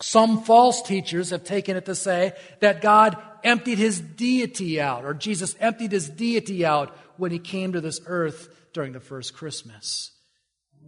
Some 0.00 0.44
false 0.44 0.80
teachers 0.80 1.30
have 1.30 1.42
taken 1.42 1.76
it 1.76 1.86
to 1.86 1.96
say 1.96 2.34
that 2.60 2.80
God 2.82 3.16
emptied 3.42 3.78
his 3.78 3.98
deity 4.00 4.80
out, 4.80 5.04
or 5.04 5.12
Jesus 5.12 5.56
emptied 5.58 5.90
his 5.90 6.08
deity 6.08 6.64
out 6.64 6.96
when 7.16 7.32
he 7.32 7.40
came 7.40 7.72
to 7.72 7.80
this 7.80 8.00
earth 8.06 8.48
during 8.72 8.92
the 8.92 9.00
first 9.00 9.34
Christmas. 9.34 10.12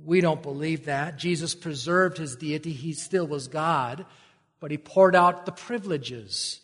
We 0.04 0.20
don't 0.20 0.44
believe 0.44 0.84
that. 0.84 1.18
Jesus 1.18 1.56
preserved 1.56 2.18
his 2.18 2.36
deity. 2.36 2.72
He 2.72 2.92
still 2.92 3.26
was 3.26 3.48
God, 3.48 4.06
but 4.60 4.70
he 4.70 4.78
poured 4.78 5.16
out 5.16 5.44
the 5.44 5.50
privileges 5.50 6.60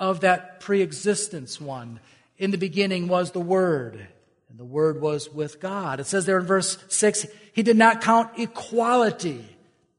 of 0.00 0.20
that 0.20 0.60
pre-existence 0.60 1.60
one. 1.60 2.00
In 2.38 2.50
the 2.50 2.58
beginning 2.58 3.06
was 3.06 3.30
the 3.30 3.40
Word, 3.40 4.06
and 4.48 4.58
the 4.58 4.64
Word 4.64 5.00
was 5.00 5.30
with 5.30 5.60
God. 5.60 6.00
It 6.00 6.06
says 6.06 6.24
there 6.24 6.40
in 6.40 6.46
verse 6.46 6.78
6, 6.88 7.26
he 7.52 7.62
did 7.62 7.76
not 7.76 8.00
count 8.00 8.30
equality 8.38 9.44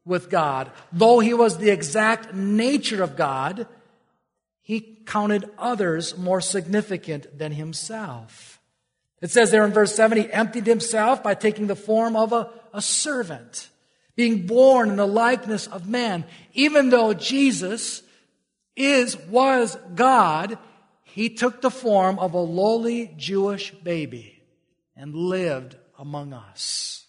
with 0.04 0.30
God. 0.30 0.72
Though 0.92 1.20
he 1.20 1.36
was 1.36 1.58
the 1.58 1.70
exact 1.70 2.34
nature 2.34 3.04
of 3.04 3.16
God, 3.16 3.68
he 4.62 4.82
counted 5.06 5.50
others 5.58 6.18
more 6.18 6.42
significant 6.42 7.38
than 7.38 7.52
himself. 7.52 8.60
It 9.22 9.30
says 9.30 9.52
there 9.52 9.66
in 9.66 9.72
verse 9.72 9.94
7, 9.94 10.18
he 10.18 10.32
emptied 10.32 10.66
himself 10.66 11.22
by 11.22 11.36
taking 11.36 11.68
the 11.68 11.76
form 11.76 12.16
of 12.16 12.34
a, 12.34 12.50
a 12.74 12.82
servant, 12.82 13.70
being 14.16 14.48
born 14.48 14.90
in 14.90 14.96
the 14.96 15.06
likeness 15.06 15.68
of 15.68 15.88
man. 15.88 16.26
Even 16.54 16.90
though 16.90 17.14
Jesus 17.14 18.02
is, 18.76 19.18
was 19.18 19.78
God, 19.96 20.58
he 21.04 21.30
took 21.30 21.62
the 21.62 21.72
form 21.72 22.20
of 22.20 22.34
a 22.34 22.40
lowly 22.40 23.14
Jewish 23.18 23.72
baby 23.72 24.42
and 24.96 25.14
lived 25.14 25.76
among 25.98 26.34
us. 26.34 27.06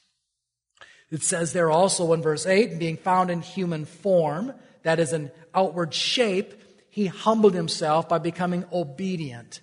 It 1.10 1.22
says 1.22 1.52
there 1.52 1.70
also 1.70 2.12
in 2.14 2.22
verse 2.22 2.46
8, 2.46 2.78
being 2.78 2.96
found 2.96 3.30
in 3.30 3.42
human 3.42 3.84
form, 3.84 4.54
that 4.82 4.98
is 4.98 5.12
an 5.12 5.30
outward 5.54 5.94
shape, 5.94 6.54
he 6.88 7.06
humbled 7.06 7.54
himself 7.54 8.08
by 8.08 8.18
becoming 8.18 8.64
obedient. 8.72 9.60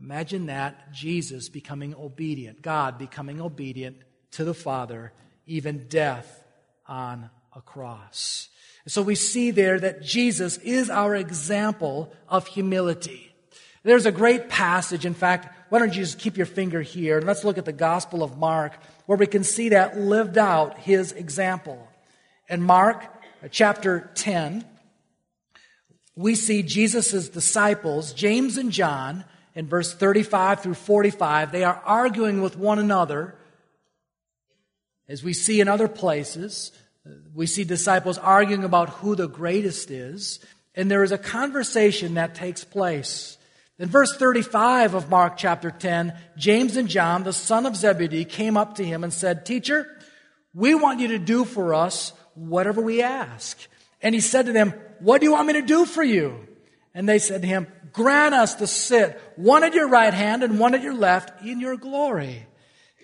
Imagine 0.00 0.46
that, 0.46 0.92
Jesus 0.92 1.48
becoming 1.48 1.94
obedient, 1.94 2.62
God 2.62 2.98
becoming 2.98 3.40
obedient 3.40 3.98
to 4.32 4.44
the 4.44 4.54
Father, 4.54 5.12
even 5.46 5.88
death 5.88 6.44
on 6.86 7.30
a 7.54 7.60
cross. 7.60 8.48
So 8.86 9.02
we 9.02 9.14
see 9.14 9.50
there 9.50 9.78
that 9.78 10.02
Jesus 10.02 10.56
is 10.58 10.90
our 10.90 11.14
example 11.14 12.12
of 12.28 12.46
humility. 12.46 13.32
There's 13.82 14.06
a 14.06 14.12
great 14.12 14.48
passage. 14.48 15.06
In 15.06 15.14
fact, 15.14 15.54
why 15.70 15.78
don't 15.78 15.94
you 15.94 16.02
just 16.02 16.18
keep 16.18 16.36
your 16.36 16.46
finger 16.46 16.82
here 16.82 17.18
and 17.18 17.26
let's 17.26 17.44
look 17.44 17.58
at 17.58 17.64
the 17.64 17.72
Gospel 17.72 18.22
of 18.22 18.36
Mark 18.36 18.74
where 19.06 19.18
we 19.18 19.26
can 19.26 19.44
see 19.44 19.70
that 19.70 19.98
lived 19.98 20.38
out 20.38 20.78
his 20.78 21.12
example. 21.12 21.88
In 22.48 22.62
Mark 22.62 23.04
uh, 23.42 23.48
chapter 23.50 24.10
10, 24.14 24.64
we 26.16 26.34
see 26.34 26.62
Jesus' 26.62 27.28
disciples, 27.28 28.12
James 28.12 28.56
and 28.56 28.70
John, 28.70 29.24
in 29.54 29.66
verse 29.66 29.94
35 29.94 30.60
through 30.60 30.74
45, 30.74 31.52
they 31.52 31.64
are 31.64 31.80
arguing 31.84 32.42
with 32.42 32.56
one 32.56 32.78
another, 32.78 33.34
as 35.08 35.24
we 35.24 35.32
see 35.32 35.60
in 35.60 35.68
other 35.68 35.88
places, 35.88 36.72
we 37.34 37.46
see 37.46 37.64
disciples 37.64 38.18
arguing 38.18 38.64
about 38.64 38.90
who 38.90 39.14
the 39.14 39.28
greatest 39.28 39.90
is, 39.90 40.38
and 40.74 40.90
there 40.90 41.02
is 41.02 41.12
a 41.12 41.18
conversation 41.18 42.14
that 42.14 42.34
takes 42.34 42.64
place. 42.64 43.38
In 43.78 43.88
verse 43.88 44.14
35 44.16 44.94
of 44.94 45.08
Mark 45.08 45.36
chapter 45.36 45.70
10, 45.70 46.12
James 46.36 46.76
and 46.76 46.88
John, 46.88 47.24
the 47.24 47.32
son 47.32 47.64
of 47.64 47.76
Zebedee, 47.76 48.26
came 48.26 48.56
up 48.56 48.74
to 48.74 48.84
him 48.84 49.02
and 49.02 49.12
said, 49.12 49.46
Teacher, 49.46 49.86
we 50.52 50.74
want 50.74 51.00
you 51.00 51.08
to 51.08 51.18
do 51.18 51.44
for 51.44 51.74
us 51.74 52.12
whatever 52.34 52.82
we 52.82 53.02
ask. 53.02 53.58
And 54.02 54.14
he 54.14 54.20
said 54.20 54.46
to 54.46 54.52
them, 54.52 54.74
What 54.98 55.20
do 55.20 55.26
you 55.26 55.32
want 55.32 55.46
me 55.46 55.54
to 55.54 55.62
do 55.62 55.86
for 55.86 56.02
you? 56.02 56.46
And 56.94 57.08
they 57.08 57.18
said 57.18 57.40
to 57.42 57.48
him, 57.48 57.66
Grant 57.92 58.34
us 58.34 58.56
to 58.56 58.66
sit 58.66 59.20
one 59.36 59.64
at 59.64 59.74
your 59.74 59.88
right 59.88 60.12
hand 60.12 60.42
and 60.42 60.60
one 60.60 60.74
at 60.74 60.82
your 60.82 60.94
left 60.94 61.42
in 61.42 61.60
your 61.60 61.76
glory. 61.76 62.46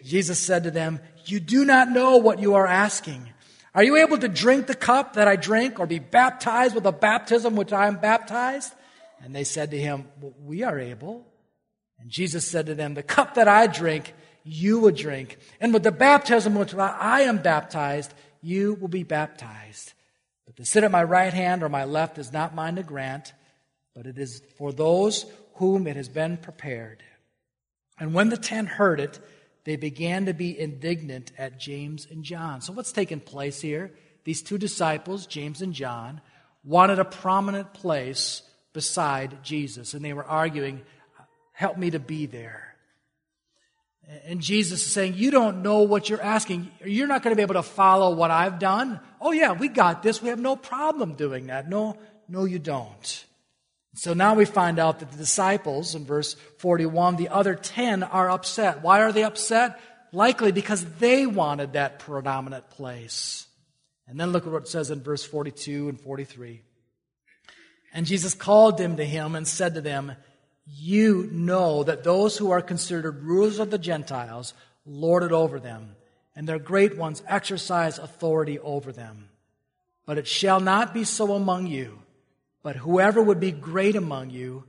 Jesus 0.04 0.38
said 0.38 0.64
to 0.64 0.70
them, 0.70 1.00
You 1.24 1.40
do 1.40 1.64
not 1.64 1.90
know 1.90 2.18
what 2.18 2.38
you 2.38 2.54
are 2.54 2.66
asking. 2.66 3.32
Are 3.76 3.84
you 3.84 3.96
able 3.96 4.16
to 4.16 4.28
drink 4.28 4.66
the 4.66 4.74
cup 4.74 5.12
that 5.14 5.28
I 5.28 5.36
drink 5.36 5.78
or 5.78 5.86
be 5.86 5.98
baptized 5.98 6.74
with 6.74 6.84
the 6.84 6.92
baptism 6.92 7.56
which 7.56 7.74
I 7.74 7.88
am 7.88 7.96
baptized? 7.96 8.72
And 9.22 9.36
they 9.36 9.44
said 9.44 9.70
to 9.72 9.78
him, 9.78 10.06
well, 10.18 10.32
We 10.42 10.62
are 10.62 10.80
able. 10.80 11.26
And 11.98 12.10
Jesus 12.10 12.48
said 12.48 12.66
to 12.66 12.74
them, 12.74 12.94
The 12.94 13.02
cup 13.02 13.34
that 13.34 13.48
I 13.48 13.66
drink, 13.66 14.14
you 14.44 14.78
will 14.78 14.92
drink. 14.92 15.36
And 15.60 15.74
with 15.74 15.82
the 15.82 15.92
baptism 15.92 16.54
which 16.54 16.74
I 16.74 17.20
am 17.22 17.36
baptized, 17.36 18.14
you 18.40 18.74
will 18.80 18.88
be 18.88 19.02
baptized. 19.02 19.92
But 20.46 20.56
to 20.56 20.64
sit 20.64 20.82
at 20.82 20.90
my 20.90 21.04
right 21.04 21.34
hand 21.34 21.62
or 21.62 21.68
my 21.68 21.84
left 21.84 22.16
is 22.16 22.32
not 22.32 22.54
mine 22.54 22.76
to 22.76 22.82
grant, 22.82 23.34
but 23.94 24.06
it 24.06 24.16
is 24.16 24.40
for 24.56 24.72
those 24.72 25.26
whom 25.56 25.86
it 25.86 25.96
has 25.96 26.08
been 26.08 26.38
prepared. 26.38 27.02
And 27.98 28.14
when 28.14 28.30
the 28.30 28.38
ten 28.38 28.64
heard 28.64 29.00
it, 29.00 29.20
they 29.66 29.74
began 29.74 30.26
to 30.26 30.32
be 30.32 30.58
indignant 30.58 31.32
at 31.36 31.58
James 31.58 32.06
and 32.08 32.22
John. 32.22 32.60
So, 32.60 32.72
what's 32.72 32.92
taking 32.92 33.18
place 33.18 33.60
here? 33.60 33.92
These 34.22 34.42
two 34.42 34.58
disciples, 34.58 35.26
James 35.26 35.60
and 35.60 35.72
John, 35.72 36.20
wanted 36.64 37.00
a 37.00 37.04
prominent 37.04 37.74
place 37.74 38.42
beside 38.72 39.42
Jesus, 39.42 39.92
and 39.92 40.04
they 40.04 40.12
were 40.12 40.24
arguing, 40.24 40.82
Help 41.52 41.76
me 41.78 41.90
to 41.90 41.98
be 41.98 42.26
there. 42.26 42.76
And 44.26 44.40
Jesus 44.40 44.86
is 44.86 44.92
saying, 44.92 45.14
You 45.16 45.32
don't 45.32 45.62
know 45.62 45.80
what 45.80 46.08
you're 46.08 46.22
asking. 46.22 46.70
You're 46.84 47.08
not 47.08 47.24
going 47.24 47.32
to 47.32 47.36
be 47.36 47.42
able 47.42 47.54
to 47.54 47.64
follow 47.64 48.14
what 48.14 48.30
I've 48.30 48.60
done. 48.60 49.00
Oh, 49.20 49.32
yeah, 49.32 49.50
we 49.50 49.66
got 49.66 50.00
this. 50.00 50.22
We 50.22 50.28
have 50.28 50.38
no 50.38 50.54
problem 50.54 51.14
doing 51.14 51.48
that. 51.48 51.68
No, 51.68 51.98
no, 52.28 52.44
you 52.44 52.60
don't. 52.60 53.24
So 53.96 54.12
now 54.12 54.34
we 54.34 54.44
find 54.44 54.78
out 54.78 54.98
that 55.00 55.10
the 55.10 55.16
disciples, 55.16 55.94
in 55.94 56.04
verse 56.04 56.34
41, 56.58 57.16
the 57.16 57.30
other 57.30 57.54
10 57.54 58.02
are 58.02 58.30
upset. 58.30 58.82
Why 58.82 59.00
are 59.00 59.10
they 59.10 59.24
upset? 59.24 59.80
Likely 60.12 60.52
because 60.52 60.84
they 60.98 61.26
wanted 61.26 61.72
that 61.72 61.98
predominant 61.98 62.68
place. 62.68 63.46
And 64.06 64.20
then 64.20 64.32
look 64.32 64.46
at 64.46 64.52
what 64.52 64.62
it 64.62 64.68
says 64.68 64.90
in 64.90 65.02
verse 65.02 65.24
42 65.24 65.88
and 65.88 65.98
43. 65.98 66.60
And 67.94 68.04
Jesus 68.04 68.34
called 68.34 68.76
them 68.76 68.98
to 68.98 69.04
him 69.04 69.34
and 69.34 69.48
said 69.48 69.74
to 69.74 69.80
them, 69.80 70.12
You 70.66 71.30
know 71.32 71.82
that 71.82 72.04
those 72.04 72.36
who 72.36 72.50
are 72.50 72.60
considered 72.60 73.24
rulers 73.24 73.58
of 73.58 73.70
the 73.70 73.78
Gentiles 73.78 74.52
lord 74.84 75.22
it 75.22 75.32
over 75.32 75.58
them, 75.58 75.96
and 76.36 76.46
their 76.46 76.58
great 76.58 76.98
ones 76.98 77.22
exercise 77.26 77.98
authority 77.98 78.58
over 78.58 78.92
them. 78.92 79.30
But 80.04 80.18
it 80.18 80.28
shall 80.28 80.60
not 80.60 80.92
be 80.92 81.04
so 81.04 81.32
among 81.32 81.66
you, 81.66 81.98
but 82.66 82.74
whoever 82.74 83.22
would 83.22 83.38
be 83.38 83.52
great 83.52 83.94
among 83.94 84.30
you 84.30 84.64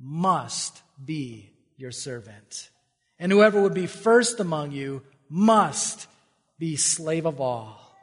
must 0.00 0.80
be 1.04 1.50
your 1.76 1.90
servant. 1.90 2.70
And 3.18 3.30
whoever 3.30 3.60
would 3.60 3.74
be 3.74 3.86
first 3.86 4.40
among 4.40 4.72
you 4.72 5.02
must 5.28 6.06
be 6.58 6.76
slave 6.76 7.26
of 7.26 7.38
all. 7.38 7.94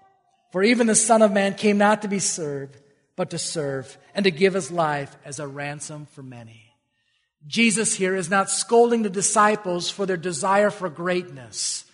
For 0.52 0.62
even 0.62 0.86
the 0.86 0.94
Son 0.94 1.24
of 1.24 1.32
Man 1.32 1.56
came 1.56 1.80
not 1.80 2.04
to 2.04 2.08
be 2.08 2.20
served, 2.20 2.78
but 3.16 3.32
to 3.32 3.40
serve 3.40 3.98
and 4.14 4.26
to 4.26 4.30
give 4.30 4.54
his 4.54 4.70
life 4.70 5.18
as 5.26 5.40
a 5.40 5.48
ransom 5.48 6.06
for 6.12 6.22
many. 6.22 6.62
Jesus 7.48 7.96
here 7.96 8.16
is 8.16 8.30
not 8.30 8.52
scolding 8.52 9.02
the 9.02 9.10
disciples 9.10 9.90
for 9.90 10.06
their 10.06 10.18
desire 10.18 10.70
for 10.70 10.88
greatness. 10.88 11.86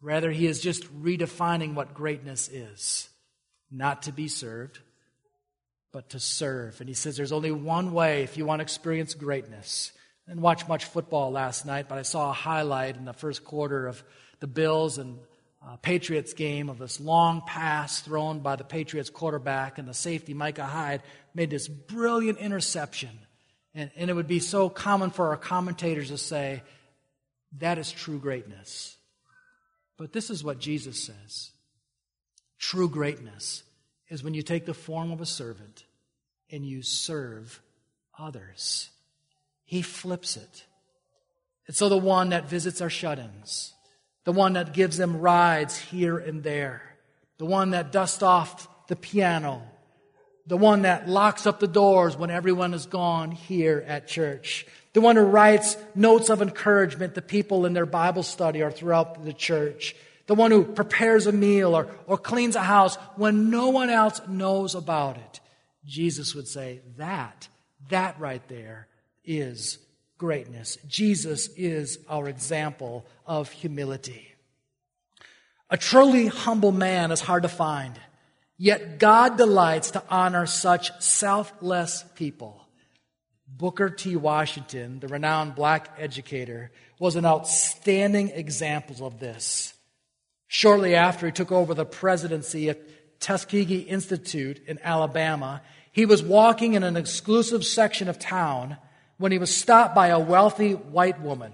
Rather, 0.00 0.32
he 0.32 0.48
is 0.48 0.58
just 0.58 0.82
redefining 1.00 1.74
what 1.74 1.94
greatness 1.94 2.48
is. 2.48 3.08
Not 3.70 4.02
to 4.02 4.12
be 4.12 4.26
served, 4.26 4.80
but 5.92 6.10
to 6.10 6.20
serve. 6.20 6.80
And 6.80 6.88
he 6.88 6.94
says 6.94 7.16
there's 7.16 7.32
only 7.32 7.52
one 7.52 7.92
way 7.92 8.22
if 8.22 8.36
you 8.36 8.46
want 8.46 8.60
to 8.60 8.62
experience 8.62 9.14
greatness. 9.14 9.92
I 10.26 10.32
didn't 10.32 10.42
watch 10.42 10.68
much 10.68 10.84
football 10.84 11.30
last 11.32 11.66
night, 11.66 11.88
but 11.88 11.98
I 11.98 12.02
saw 12.02 12.30
a 12.30 12.34
highlight 12.34 12.96
in 12.96 13.04
the 13.04 13.12
first 13.12 13.44
quarter 13.44 13.86
of 13.86 14.02
the 14.38 14.46
Bills 14.46 14.98
and 14.98 15.18
uh, 15.66 15.76
Patriots 15.76 16.32
game 16.32 16.68
of 16.68 16.78
this 16.78 17.00
long 17.00 17.42
pass 17.46 18.00
thrown 18.00 18.40
by 18.40 18.56
the 18.56 18.64
Patriots 18.64 19.10
quarterback, 19.10 19.78
and 19.78 19.86
the 19.86 19.94
safety, 19.94 20.32
Micah 20.32 20.64
Hyde, 20.64 21.02
made 21.34 21.50
this 21.50 21.68
brilliant 21.68 22.38
interception. 22.38 23.10
And, 23.74 23.90
and 23.96 24.08
it 24.08 24.14
would 24.14 24.26
be 24.26 24.40
so 24.40 24.68
common 24.68 25.10
for 25.10 25.28
our 25.28 25.36
commentators 25.36 26.08
to 26.08 26.18
say, 26.18 26.62
that 27.58 27.78
is 27.78 27.90
true 27.90 28.18
greatness. 28.18 28.96
But 29.98 30.12
this 30.12 30.30
is 30.30 30.42
what 30.42 30.58
Jesus 30.58 31.02
says 31.02 31.50
true 32.58 32.88
greatness 32.88 33.62
is 34.10 34.22
when 34.22 34.34
you 34.34 34.42
take 34.42 34.66
the 34.66 34.74
form 34.74 35.12
of 35.12 35.20
a 35.20 35.26
servant 35.26 35.84
and 36.50 36.66
you 36.66 36.82
serve 36.82 37.62
others. 38.18 38.90
He 39.64 39.82
flips 39.82 40.36
it. 40.36 40.66
And 41.68 41.76
so 41.76 41.88
the 41.88 41.96
one 41.96 42.30
that 42.30 42.48
visits 42.48 42.80
our 42.80 42.90
shut 42.90 43.20
ins, 43.20 43.72
the 44.24 44.32
one 44.32 44.54
that 44.54 44.74
gives 44.74 44.96
them 44.96 45.20
rides 45.20 45.78
here 45.78 46.18
and 46.18 46.42
there, 46.42 46.82
the 47.38 47.46
one 47.46 47.70
that 47.70 47.92
dusts 47.92 48.22
off 48.22 48.68
the 48.88 48.96
piano, 48.96 49.62
the 50.46 50.56
one 50.56 50.82
that 50.82 51.08
locks 51.08 51.46
up 51.46 51.60
the 51.60 51.68
doors 51.68 52.16
when 52.16 52.30
everyone 52.30 52.74
is 52.74 52.86
gone 52.86 53.30
here 53.30 53.84
at 53.86 54.08
church, 54.08 54.66
the 54.92 55.00
one 55.00 55.14
who 55.14 55.22
writes 55.22 55.76
notes 55.94 56.28
of 56.28 56.42
encouragement 56.42 57.14
to 57.14 57.22
people 57.22 57.64
in 57.64 57.72
their 57.72 57.86
Bible 57.86 58.24
study 58.24 58.62
or 58.62 58.72
throughout 58.72 59.24
the 59.24 59.32
church, 59.32 59.94
the 60.30 60.36
one 60.36 60.52
who 60.52 60.62
prepares 60.62 61.26
a 61.26 61.32
meal 61.32 61.74
or, 61.74 61.88
or 62.06 62.16
cleans 62.16 62.54
a 62.54 62.62
house 62.62 62.94
when 63.16 63.50
no 63.50 63.70
one 63.70 63.90
else 63.90 64.20
knows 64.28 64.76
about 64.76 65.16
it. 65.16 65.40
Jesus 65.84 66.36
would 66.36 66.46
say, 66.46 66.82
that, 66.98 67.48
that 67.88 68.20
right 68.20 68.46
there 68.46 68.86
is 69.24 69.78
greatness. 70.18 70.78
Jesus 70.86 71.48
is 71.56 71.98
our 72.08 72.28
example 72.28 73.04
of 73.26 73.50
humility. 73.50 74.28
A 75.68 75.76
truly 75.76 76.28
humble 76.28 76.70
man 76.70 77.10
is 77.10 77.20
hard 77.20 77.42
to 77.42 77.48
find, 77.48 77.98
yet 78.56 79.00
God 79.00 79.36
delights 79.36 79.90
to 79.90 80.02
honor 80.08 80.46
such 80.46 80.92
selfless 81.02 82.04
people. 82.14 82.68
Booker 83.48 83.90
T. 83.90 84.14
Washington, 84.14 85.00
the 85.00 85.08
renowned 85.08 85.56
black 85.56 85.96
educator, 85.98 86.70
was 87.00 87.16
an 87.16 87.26
outstanding 87.26 88.28
example 88.28 89.04
of 89.04 89.18
this. 89.18 89.74
Shortly 90.52 90.96
after 90.96 91.26
he 91.26 91.32
took 91.32 91.52
over 91.52 91.74
the 91.74 91.84
presidency 91.84 92.68
at 92.70 92.80
Tuskegee 93.20 93.82
Institute 93.82 94.60
in 94.66 94.80
Alabama, 94.82 95.62
he 95.92 96.04
was 96.04 96.24
walking 96.24 96.74
in 96.74 96.82
an 96.82 96.96
exclusive 96.96 97.64
section 97.64 98.08
of 98.08 98.18
town 98.18 98.76
when 99.16 99.30
he 99.30 99.38
was 99.38 99.54
stopped 99.54 99.94
by 99.94 100.08
a 100.08 100.18
wealthy 100.18 100.72
white 100.72 101.20
woman. 101.20 101.52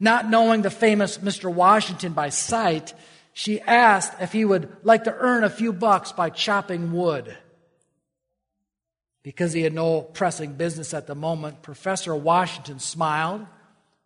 Not 0.00 0.30
knowing 0.30 0.62
the 0.62 0.70
famous 0.70 1.18
Mr. 1.18 1.52
Washington 1.52 2.14
by 2.14 2.30
sight, 2.30 2.94
she 3.34 3.60
asked 3.60 4.14
if 4.22 4.32
he 4.32 4.42
would 4.42 4.74
like 4.82 5.04
to 5.04 5.14
earn 5.14 5.44
a 5.44 5.50
few 5.50 5.70
bucks 5.70 6.10
by 6.10 6.30
chopping 6.30 6.92
wood. 6.92 7.36
Because 9.22 9.52
he 9.52 9.60
had 9.60 9.74
no 9.74 10.00
pressing 10.00 10.54
business 10.54 10.94
at 10.94 11.06
the 11.06 11.14
moment, 11.14 11.60
Professor 11.60 12.16
Washington 12.16 12.78
smiled, 12.78 13.44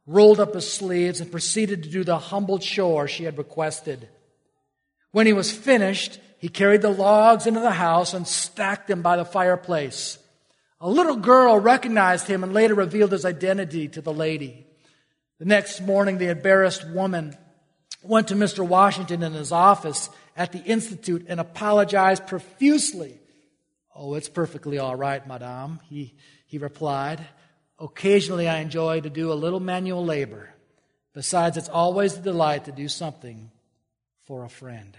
rolled 0.06 0.40
up 0.40 0.54
his 0.54 0.70
sleeves, 0.70 1.20
and 1.20 1.30
proceeded 1.30 1.82
to 1.82 1.88
do 1.88 2.04
the 2.04 2.18
humble 2.18 2.58
chore 2.58 3.06
she 3.06 3.24
had 3.24 3.38
requested. 3.38 4.08
When 5.12 5.26
he 5.26 5.32
was 5.32 5.52
finished, 5.52 6.18
he 6.38 6.48
carried 6.48 6.82
the 6.82 6.90
logs 6.90 7.46
into 7.46 7.60
the 7.60 7.70
house 7.70 8.14
and 8.14 8.26
stacked 8.26 8.88
them 8.88 9.02
by 9.02 9.16
the 9.16 9.24
fireplace. 9.24 10.18
A 10.80 10.90
little 10.90 11.16
girl 11.16 11.58
recognized 11.60 12.26
him 12.26 12.42
and 12.42 12.52
later 12.52 12.74
revealed 12.74 13.12
his 13.12 13.24
identity 13.24 13.86
to 13.88 14.00
the 14.00 14.12
lady. 14.12 14.66
The 15.38 15.44
next 15.44 15.80
morning, 15.80 16.18
the 16.18 16.30
embarrassed 16.30 16.88
woman 16.88 17.36
went 18.02 18.28
to 18.28 18.34
Mr. 18.34 18.66
Washington 18.66 19.22
in 19.22 19.32
his 19.32 19.52
office 19.52 20.10
at 20.36 20.50
the 20.50 20.62
Institute 20.62 21.26
and 21.28 21.38
apologized 21.38 22.26
profusely. 22.26 23.20
Oh, 23.94 24.14
it's 24.14 24.28
perfectly 24.28 24.78
all 24.78 24.96
right, 24.96 25.24
madame, 25.26 25.78
he, 25.88 26.14
he 26.46 26.58
replied. 26.58 27.24
Occasionally, 27.82 28.48
I 28.48 28.60
enjoy 28.60 29.00
to 29.00 29.10
do 29.10 29.32
a 29.32 29.34
little 29.34 29.58
manual 29.58 30.04
labor. 30.04 30.54
Besides, 31.14 31.56
it's 31.56 31.68
always 31.68 32.16
a 32.16 32.22
delight 32.22 32.66
to 32.66 32.72
do 32.72 32.86
something 32.86 33.50
for 34.24 34.44
a 34.44 34.48
friend. 34.48 34.96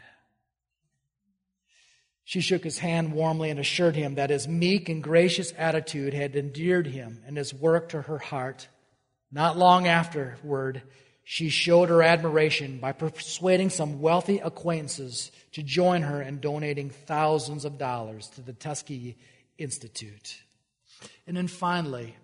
She 2.26 2.42
shook 2.42 2.62
his 2.62 2.80
hand 2.80 3.14
warmly 3.14 3.50
and 3.50 3.60
assured 3.60 3.96
him 3.96 4.16
that 4.16 4.30
his 4.30 4.50
meek 4.50 4.90
and 4.90 5.02
gracious 5.02 5.54
attitude 5.58 6.14
had 6.14 6.36
endeared 6.36 6.88
him 6.88 7.24
and 7.26 7.38
his 7.38 7.54
work 7.54 7.90
to 7.90 8.02
her 8.02 8.18
heart. 8.18 8.68
Not 9.32 9.58
long 9.58 9.88
afterward, 9.88 10.82
she 11.24 11.48
showed 11.48 11.88
her 11.88 12.04
admiration 12.04 12.80
by 12.80 12.92
persuading 12.92 13.70
some 13.70 14.02
wealthy 14.02 14.40
acquaintances 14.40 15.32
to 15.54 15.64
join 15.64 16.02
her 16.02 16.22
in 16.22 16.42
donating 16.42 16.90
thousands 16.90 17.64
of 17.64 17.78
dollars 17.78 18.28
to 18.32 18.42
the 18.42 18.54
Tuskegee 18.54 19.16
Institute. 19.58 20.42
And 21.26 21.38
then 21.38 21.48
finally, 21.48 22.18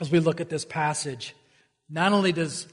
as 0.00 0.10
we 0.10 0.20
look 0.20 0.40
at 0.40 0.48
this 0.48 0.64
passage, 0.64 1.34
not 1.88 2.12
only 2.12 2.32
does 2.32 2.66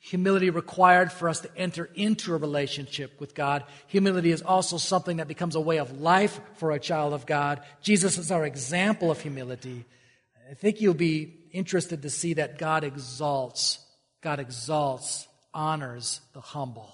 humility 0.00 0.50
required 0.50 1.12
for 1.12 1.28
us 1.28 1.40
to 1.40 1.56
enter 1.56 1.88
into 1.94 2.34
a 2.34 2.38
relationship 2.38 3.20
with 3.20 3.34
God. 3.34 3.64
Humility 3.88 4.30
is 4.30 4.42
also 4.42 4.76
something 4.76 5.18
that 5.18 5.28
becomes 5.28 5.54
a 5.54 5.60
way 5.60 5.78
of 5.78 6.00
life 6.00 6.40
for 6.54 6.70
a 6.70 6.80
child 6.80 7.12
of 7.12 7.26
God. 7.26 7.60
Jesus 7.82 8.16
is 8.16 8.30
our 8.30 8.44
example 8.44 9.10
of 9.10 9.20
humility. 9.20 9.84
I 10.50 10.54
think 10.54 10.80
you'll 10.80 10.94
be 10.94 11.34
interested 11.52 12.02
to 12.02 12.10
see 12.10 12.34
that 12.34 12.58
God 12.58 12.84
exalts, 12.84 13.80
God 14.22 14.40
exalts, 14.40 15.26
honors 15.52 16.20
the 16.32 16.40
humble. 16.40 16.92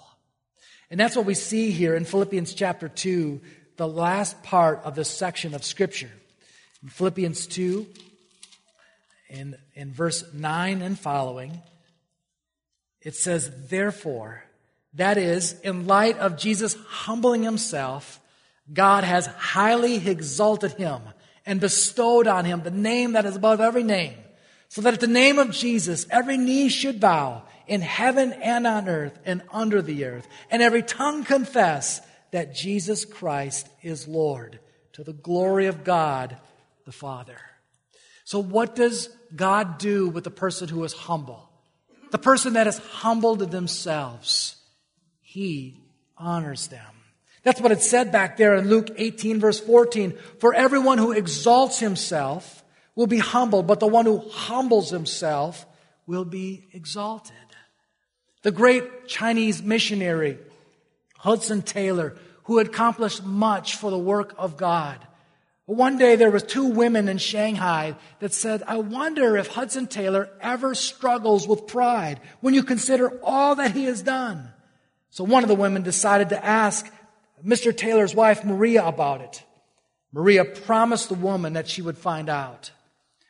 And 0.91 0.99
that's 0.99 1.17
what 1.17 1.27
we 1.27 1.35
see 1.35 1.71
here 1.71 1.95
in 1.95 2.05
Philippians 2.05 2.55
chapter 2.55 2.89
2, 2.89 3.41
the 3.77 3.89
last 3.89 4.43
part 4.43 4.81
of 4.85 4.95
this 4.95 5.11
section 5.11 5.55
of 5.55 5.65
Scripture. 5.65 6.11
In 6.83 6.89
Philippians 6.89 7.47
2, 7.47 7.87
in, 9.35 9.57
in 9.75 9.93
verse 9.93 10.25
9 10.33 10.81
and 10.81 10.99
following, 10.99 11.61
it 13.03 13.15
says, 13.15 13.51
therefore, 13.69 14.45
that 14.95 15.19
is, 15.19 15.59
in 15.61 15.87
light 15.87 16.19
of 16.19 16.39
Jesus 16.39 16.77
humbling 16.87 17.43
himself, 17.43 18.21
God 18.73 19.05
has 19.05 19.27
highly 19.27 19.97
exalted 20.09 20.73
him 20.73 21.03
and 21.45 21.61
bestowed 21.61 22.27
on 22.27 22.45
him 22.45 22.63
the 22.63 22.71
name 22.71 23.13
that 23.13 23.27
is 23.27 23.37
above 23.37 23.61
every 23.61 23.83
name, 23.83 24.15
so 24.69 24.81
that 24.83 24.95
at 24.95 25.01
the 25.01 25.07
name 25.07 25.39
of 25.39 25.51
Jesus, 25.51 26.07
every 26.11 26.39
knee 26.39 26.69
should 26.69 27.01
bow 27.01 27.43
in 27.67 27.81
heaven 27.81 28.33
and 28.35 28.67
on 28.67 28.89
earth 28.89 29.19
and 29.27 29.43
under 29.51 29.83
the 29.83 30.05
earth, 30.05 30.27
and 30.51 30.63
every 30.63 30.83
tongue 30.83 31.25
confess 31.25 32.01
that 32.31 32.55
Jesus 32.55 33.05
Christ 33.05 33.69
is 33.83 34.09
Lord 34.09 34.61
to 34.93 35.03
the 35.03 35.13
glory 35.13 35.67
of 35.67 35.85
God 35.85 36.37
the 36.85 36.93
Father. 36.93 37.39
So 38.25 38.39
what 38.39 38.75
does 38.75 39.11
God 39.35 39.79
do 39.79 40.09
with 40.09 40.25
the 40.25 40.31
person 40.31 40.69
who 40.69 40.85
is 40.85 40.93
humble? 40.93 41.51
the 42.15 42.19
person 42.19 42.53
that 42.53 42.67
has 42.67 42.79
humbled 42.79 43.41
themselves, 43.51 44.55
he 45.21 45.77
honors 46.17 46.69
them. 46.69 46.95
That's 47.43 47.61
what 47.61 47.73
it 47.73 47.83
said 47.83 48.13
back 48.13 48.37
there 48.37 48.55
in 48.55 48.69
Luke 48.69 48.89
18 48.97 49.41
verse 49.41 49.59
14. 49.59 50.17
For 50.39 50.55
everyone 50.55 50.99
who 50.99 51.11
exalts 51.11 51.81
himself 51.81 52.63
will 52.95 53.09
be 53.09 53.19
humbled, 53.19 53.67
but 53.67 53.81
the 53.81 53.89
one 53.89 54.07
who 54.07 54.21
humbles 54.31 54.91
himself 54.91 55.67
will 56.07 56.25
be 56.25 56.69
exalted. 56.73 57.35
The 58.43 58.53
great 58.53 59.09
Chinese 59.09 59.61
missionary, 59.61 60.39
Hudson 61.19 61.63
Taylor, 61.63 62.17
who 62.45 62.61
accomplished 62.61 63.25
much 63.25 63.75
for 63.75 63.91
the 63.91 63.99
work 63.99 64.37
of 64.39 64.57
God. 64.57 65.05
One 65.67 65.97
day 65.97 66.17
there 66.17 66.31
was 66.31 66.43
two 66.43 66.67
women 66.67 67.09
in 67.09 67.17
Shanghai 67.17 67.97
that 68.19 68.35
said, 68.35 68.63
I 68.67 68.77
wonder 68.77 69.37
if 69.37 69.47
Hudson 69.47 69.87
Taylor 69.87 70.29
ever 70.41 70.75
struggles 70.75 71.49
with 71.49 71.67
pride 71.67 72.21
when 72.41 72.53
you 72.53 72.63
consider 72.63 73.19
all 73.23 73.55
that 73.55 73.73
he 73.73 73.85
has 73.85 74.03
done. 74.03 74.51
So 75.11 75.25
one 75.25 75.43
of 75.43 75.49
the 75.49 75.55
women 75.55 75.83
decided 75.83 76.29
to 76.31 76.45
ask 76.45 76.93
Mr. 77.43 77.75
Taylor's 77.75 78.15
wife, 78.15 78.45
Maria, 78.45 78.85
about 78.85 79.23
it. 79.23 79.43
Maria 80.13 80.45
promised 80.45 81.09
the 81.09 81.15
woman 81.15 81.55
that 81.55 81.69
she 81.69 81.81
would 81.81 81.97
find 81.97 82.29
out. 82.29 82.71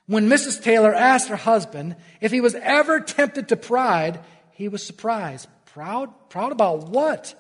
When 0.07 0.29
Mrs. 0.29 0.63
Taylor 0.63 0.93
asked 0.93 1.29
her 1.29 1.37
husband 1.37 1.97
if 2.21 2.33
he 2.33 2.41
was 2.41 2.57
ever 2.57 3.01
tempted 3.01 3.49
to 3.49 3.57
pride, 3.57 4.21
he 4.53 4.69
was 4.69 4.85
surprised. 4.85 5.49
Proud? 5.67 6.11
Proud 6.31 6.53
about 6.53 6.89
what? 6.89 7.35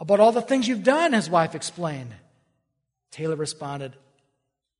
About 0.00 0.20
all 0.20 0.32
the 0.32 0.42
things 0.42 0.66
you've 0.66 0.84
done, 0.84 1.12
his 1.12 1.30
wife 1.30 1.54
explained. 1.54 2.14
Taylor 3.14 3.36
responded, 3.36 3.94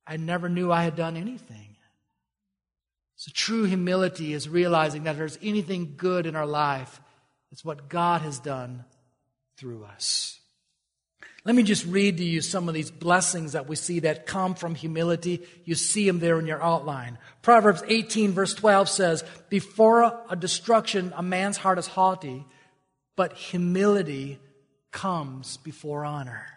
I 0.05 0.17
never 0.17 0.49
knew 0.49 0.69
I 0.69 0.83
had 0.83 0.97
done 0.97 1.15
anything. 1.15 1.77
So 3.15 3.31
true 3.33 3.63
humility 3.63 4.33
is 4.33 4.49
realizing 4.49 5.03
that 5.03 5.11
if 5.11 5.17
there's 5.17 5.39
anything 5.41 5.93
good 5.95 6.25
in 6.25 6.35
our 6.35 6.45
life, 6.45 6.99
it's 7.53 7.63
what 7.63 7.87
God 7.87 8.23
has 8.23 8.39
done 8.39 8.83
through 9.55 9.85
us. 9.85 10.37
Let 11.45 11.55
me 11.55 11.63
just 11.63 11.85
read 11.85 12.17
to 12.17 12.25
you 12.25 12.41
some 12.41 12.67
of 12.67 12.73
these 12.73 12.91
blessings 12.91 13.53
that 13.53 13.69
we 13.69 13.77
see 13.77 14.01
that 14.01 14.25
come 14.25 14.53
from 14.53 14.75
humility. 14.75 15.41
You 15.63 15.75
see 15.75 16.05
them 16.05 16.19
there 16.19 16.37
in 16.37 16.45
your 16.45 16.61
outline. 16.61 17.17
Proverbs 17.41 17.83
18 17.87 18.33
verse 18.33 18.53
12 18.53 18.89
says, 18.89 19.23
Before 19.47 20.21
a 20.29 20.35
destruction, 20.35 21.13
a 21.15 21.23
man's 21.23 21.55
heart 21.55 21.79
is 21.79 21.87
haughty, 21.87 22.45
but 23.15 23.31
humility 23.31 24.39
comes 24.91 25.55
before 25.55 26.03
honor. 26.03 26.54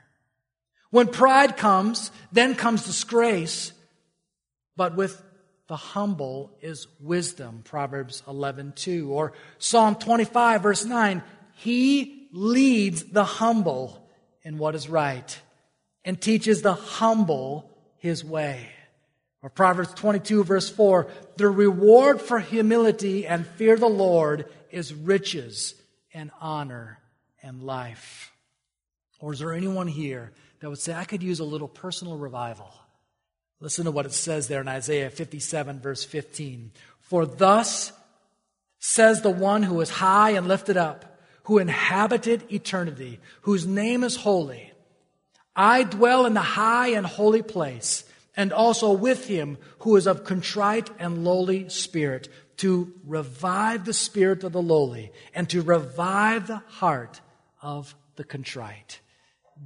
When 0.90 1.09
pride 1.09 1.57
comes, 1.57 2.11
then 2.33 2.55
comes 2.55 2.85
disgrace, 2.85 3.72
but 4.77 4.96
with 4.96 5.22
the 5.68 5.77
humble 5.77 6.51
is 6.62 6.87
wisdom, 6.98 7.62
Proverbs 7.62 8.22
11:2 8.27 9.11
or 9.11 9.35
Psalm 9.59 9.96
25 9.96 10.62
verse 10.62 10.85
9, 10.85 11.22
he 11.57 12.29
leads 12.33 13.05
the 13.05 13.24
humble 13.24 14.09
in 14.42 14.57
what 14.57 14.74
is 14.74 14.88
right 14.88 15.40
and 16.05 16.20
teaches 16.20 16.62
the 16.62 16.74
humble 16.74 17.70
his 17.98 18.24
way. 18.24 18.70
Or 19.42 19.51
Proverbs 19.51 19.92
22 19.94 20.42
verse 20.42 20.70
4, 20.70 21.07
the 21.37 21.48
reward 21.48 22.22
for 22.22 22.38
humility 22.38 23.27
and 23.27 23.46
fear 23.46 23.77
the 23.77 23.87
Lord 23.87 24.46
is 24.70 24.94
riches 24.94 25.74
and 26.14 26.31
honor 26.40 26.98
and 27.42 27.62
life. 27.62 28.33
Or 29.20 29.35
is 29.35 29.40
there 29.40 29.53
anyone 29.53 29.88
here 29.88 30.33
that 30.60 30.68
would 30.68 30.78
say, 30.78 30.94
I 30.94 31.04
could 31.04 31.22
use 31.22 31.40
a 31.40 31.44
little 31.44 31.68
personal 31.68 32.16
revival. 32.16 32.72
Listen 33.60 33.84
to 33.86 33.90
what 33.90 34.06
it 34.06 34.12
says 34.12 34.48
there 34.48 34.60
in 34.60 34.68
Isaiah 34.68 35.10
57, 35.10 35.80
verse 35.80 36.04
15. 36.04 36.70
For 37.00 37.26
thus 37.26 37.92
says 38.78 39.22
the 39.22 39.30
one 39.30 39.62
who 39.62 39.80
is 39.80 39.90
high 39.90 40.30
and 40.30 40.46
lifted 40.46 40.76
up, 40.76 41.18
who 41.44 41.58
inhabited 41.58 42.52
eternity, 42.52 43.20
whose 43.42 43.66
name 43.66 44.04
is 44.04 44.16
holy. 44.16 44.72
I 45.56 45.82
dwell 45.82 46.26
in 46.26 46.34
the 46.34 46.40
high 46.40 46.88
and 46.88 47.04
holy 47.06 47.42
place, 47.42 48.04
and 48.36 48.52
also 48.52 48.92
with 48.92 49.26
him 49.26 49.58
who 49.80 49.96
is 49.96 50.06
of 50.06 50.24
contrite 50.24 50.90
and 50.98 51.24
lowly 51.24 51.68
spirit, 51.68 52.28
to 52.58 52.92
revive 53.04 53.84
the 53.84 53.92
spirit 53.92 54.44
of 54.44 54.52
the 54.52 54.62
lowly, 54.62 55.10
and 55.34 55.48
to 55.50 55.62
revive 55.62 56.46
the 56.46 56.62
heart 56.68 57.20
of 57.62 57.94
the 58.16 58.24
contrite. 58.24 59.00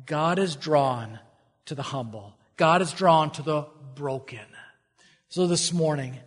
God 0.07 0.39
is 0.39 0.57
drawn 0.57 1.19
to 1.67 1.75
the 1.75 1.83
humble. 1.83 2.35
God 2.57 2.83
is 2.83 2.93
drawn 2.93 3.31
to 3.33 3.43
the 3.43 3.67
broken. 3.95 4.41
So 5.29 5.47
this 5.47 5.73
morning, 5.73 6.19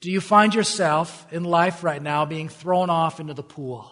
do 0.00 0.10
you 0.10 0.20
find 0.20 0.54
yourself 0.54 1.26
in 1.30 1.44
life 1.44 1.84
right 1.84 2.02
now 2.02 2.24
being 2.24 2.48
thrown 2.48 2.90
off 2.90 3.20
into 3.20 3.34
the 3.34 3.42
pool 3.42 3.90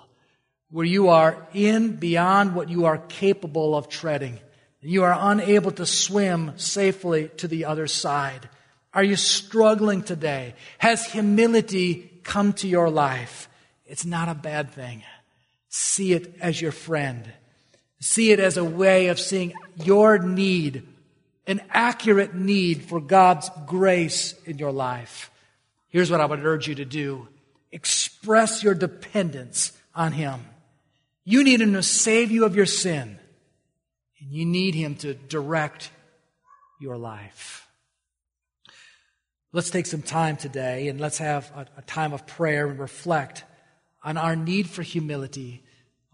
where 0.71 0.85
you 0.85 1.09
are 1.09 1.47
in 1.55 1.97
beyond 1.97 2.55
what 2.55 2.69
you 2.69 2.87
are 2.87 2.99
capable 2.99 3.77
of 3.77 3.89
treading? 3.89 4.39
You 4.81 5.05
are 5.05 5.33
unable 5.33 5.73
to 5.73 5.87
swim 5.87 6.59
safely 6.59 7.31
to 7.39 7.49
the 7.49 7.65
other 7.65 7.87
side. 7.87 8.49
Are 8.95 9.03
you 9.03 9.17
struggling 9.17 10.03
today? 10.03 10.55
Has 10.79 11.05
humility 11.05 12.11
come 12.23 12.53
to 12.55 12.69
your 12.69 12.89
life? 12.89 13.49
It's 13.87 14.05
not 14.05 14.29
a 14.29 14.35
bad 14.35 14.71
thing. 14.71 15.03
See 15.69 16.13
it 16.13 16.35
as 16.41 16.61
your 16.61 16.73
friend. 16.73 17.31
See 18.01 18.31
it 18.31 18.41
as 18.41 18.57
a 18.57 18.65
way 18.65 19.09
of 19.09 19.19
seeing 19.19 19.55
your 19.77 20.19
need, 20.19 20.87
an 21.47 21.61
accurate 21.71 22.35
need 22.35 22.85
for 22.85 23.01
God's 23.01 23.51
grace 23.67 24.35
in 24.45 24.59
your 24.59 24.73
life. 24.73 25.31
Here's 25.89 26.11
what 26.11 26.21
I 26.21 26.27
would 26.27 26.45
urge 26.45 26.69
you 26.69 26.77
to 26.77 26.85
do 26.85 27.29
express 27.71 28.63
your 28.63 28.75
dependence 28.75 29.73
on 29.95 30.13
Him. 30.13 30.41
You 31.25 31.45
need 31.45 31.61
Him 31.61 31.75
to 31.75 31.83
save 31.83 32.31
you 32.31 32.45
of 32.45 32.57
your 32.57 32.67
sin, 32.67 33.19
and 34.21 34.33
you 34.33 34.47
need 34.47 34.75
Him 34.75 34.95
to 34.97 35.15
direct 35.15 35.91
your 36.81 36.97
life. 36.97 37.67
Let's 39.53 39.71
take 39.71 39.87
some 39.87 40.03
time 40.03 40.37
today 40.37 40.89
and 40.89 41.01
let's 41.01 41.19
have 41.19 41.51
a, 41.57 41.67
a 41.79 41.83
time 41.83 42.13
of 42.13 42.27
prayer 42.27 42.69
and 42.69 42.79
reflect 42.79 43.45
on 44.05 44.17
our 44.17 44.37
need 44.37 44.69
for 44.69 44.83
humility 44.83 45.65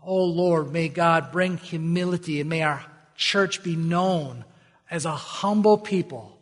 Oh 0.07 0.25
Lord, 0.25 0.73
may 0.73 0.89
God 0.89 1.33
bring 1.33 1.57
humility 1.57 2.41
and 2.41 2.51
may 2.51 2.63
our 2.63 2.85
church 3.17 3.63
be 3.63 3.77
known 3.77 4.45
as 4.91 5.05
a 5.05 5.13
humble 5.13 5.79
people, 5.79 6.39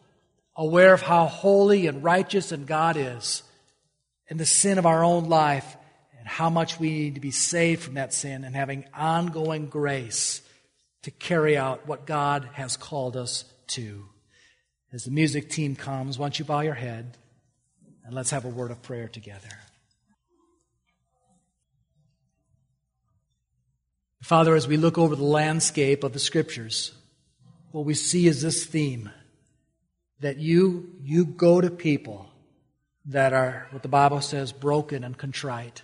aware 0.56 0.92
of 0.92 1.02
how 1.02 1.26
holy 1.26 1.86
and 1.86 2.02
righteous 2.02 2.52
and 2.52 2.66
God 2.66 2.96
is, 2.96 3.42
and 4.28 4.38
the 4.38 4.46
sin 4.46 4.78
of 4.78 4.86
our 4.86 5.04
own 5.04 5.28
life, 5.28 5.76
and 6.18 6.26
how 6.26 6.50
much 6.50 6.78
we 6.78 6.90
need 6.90 7.14
to 7.14 7.20
be 7.20 7.30
saved 7.30 7.82
from 7.82 7.94
that 7.94 8.12
sin, 8.12 8.44
and 8.44 8.54
having 8.54 8.84
ongoing 8.94 9.66
grace 9.66 10.42
to 11.02 11.10
carry 11.10 11.56
out 11.56 11.86
what 11.86 12.06
God 12.06 12.48
has 12.54 12.76
called 12.76 13.16
us 13.16 13.44
to. 13.68 14.06
As 14.92 15.04
the 15.04 15.10
music 15.10 15.48
team 15.50 15.74
comes, 15.74 16.18
why 16.18 16.26
don't 16.26 16.38
you 16.38 16.44
bow 16.44 16.60
your 16.60 16.74
head 16.74 17.16
and 18.04 18.14
let's 18.14 18.30
have 18.30 18.44
a 18.44 18.48
word 18.48 18.70
of 18.70 18.82
prayer 18.82 19.08
together. 19.08 19.48
Father, 24.22 24.54
as 24.54 24.68
we 24.68 24.76
look 24.76 24.98
over 24.98 25.16
the 25.16 25.24
landscape 25.24 26.04
of 26.04 26.12
the 26.12 26.20
scriptures, 26.20 26.92
what 27.72 27.84
we 27.84 27.92
see 27.92 28.28
is 28.28 28.40
this 28.40 28.64
theme 28.64 29.10
that 30.20 30.38
you, 30.38 30.94
you 31.02 31.24
go 31.24 31.60
to 31.60 31.68
people 31.68 32.30
that 33.06 33.32
are, 33.32 33.66
what 33.72 33.82
the 33.82 33.88
Bible 33.88 34.20
says, 34.20 34.52
broken 34.52 35.02
and 35.02 35.18
contrite, 35.18 35.82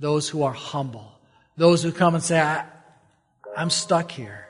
those 0.00 0.28
who 0.28 0.42
are 0.42 0.52
humble, 0.52 1.12
those 1.56 1.80
who 1.80 1.92
come 1.92 2.16
and 2.16 2.24
say, 2.24 2.40
I, 2.40 2.64
am 3.56 3.70
stuck 3.70 4.10
here. 4.10 4.48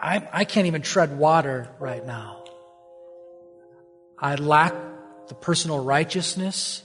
I, 0.00 0.28
I 0.32 0.44
can't 0.44 0.68
even 0.68 0.82
tread 0.82 1.18
water 1.18 1.68
right 1.80 2.06
now. 2.06 2.44
I 4.16 4.36
lack 4.36 4.72
the 5.26 5.34
personal 5.34 5.82
righteousness 5.82 6.84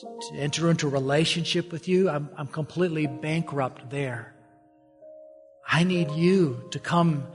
to 0.00 0.34
enter 0.34 0.70
into 0.70 0.86
a 0.86 0.90
relationship 0.90 1.72
with 1.72 1.88
you, 1.88 2.10
I'm, 2.10 2.28
I'm 2.36 2.46
completely 2.46 3.06
bankrupt 3.06 3.90
there. 3.90 4.34
I 5.66 5.84
need 5.84 6.10
you 6.10 6.68
to 6.72 6.78
come 6.78 7.26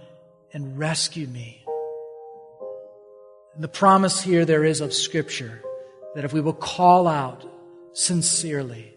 and 0.53 0.77
rescue 0.77 1.27
me. 1.27 1.65
And 3.55 3.63
the 3.63 3.67
promise 3.67 4.21
here 4.21 4.45
there 4.45 4.63
is 4.63 4.79
of 4.79 4.93
Scripture 4.93 5.61
that 6.15 6.23
if 6.23 6.33
we 6.33 6.41
will 6.41 6.53
call 6.53 7.07
out 7.07 7.45
sincerely, 7.93 8.93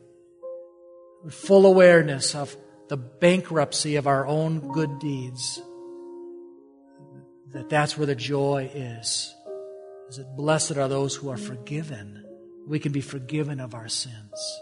with 1.25 1.35
full 1.35 1.65
awareness 1.65 2.35
of 2.35 2.57
the 2.89 2.97
bankruptcy 2.97 3.97
of 3.97 4.07
our 4.07 4.27
own 4.27 4.73
good 4.73 4.99
deeds, 4.99 5.61
that 7.53 7.71
that's 7.71 7.97
where 7.97 8.07
the 8.07 8.15
joy 8.15 8.71
is. 8.75 9.35
Is 10.11 10.19
that 10.19 10.37
blessed 10.37 10.77
are 10.77 10.89
those 10.89 11.15
who 11.17 11.31
are 11.31 11.37
forgiven 11.37 12.24
we 12.69 12.79
can 12.79 12.93
be 12.93 13.01
forgiven 13.01 13.61
of 13.61 13.75
our 13.75 13.89
sins. 13.89 14.61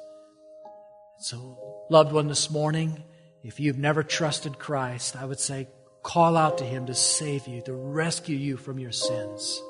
So, 1.18 1.86
loved 1.88 2.12
one, 2.12 2.26
this 2.26 2.50
morning, 2.50 3.04
if 3.44 3.60
you've 3.60 3.78
never 3.78 4.02
trusted 4.02 4.58
Christ, 4.58 5.16
I 5.16 5.24
would 5.24 5.40
say 5.40 5.68
call 6.02 6.36
out 6.36 6.58
to 6.58 6.64
Him 6.64 6.86
to 6.86 6.94
save 6.94 7.46
you, 7.46 7.60
to 7.62 7.72
rescue 7.72 8.36
you 8.36 8.56
from 8.56 8.78
your 8.78 8.92
sins. 8.92 9.62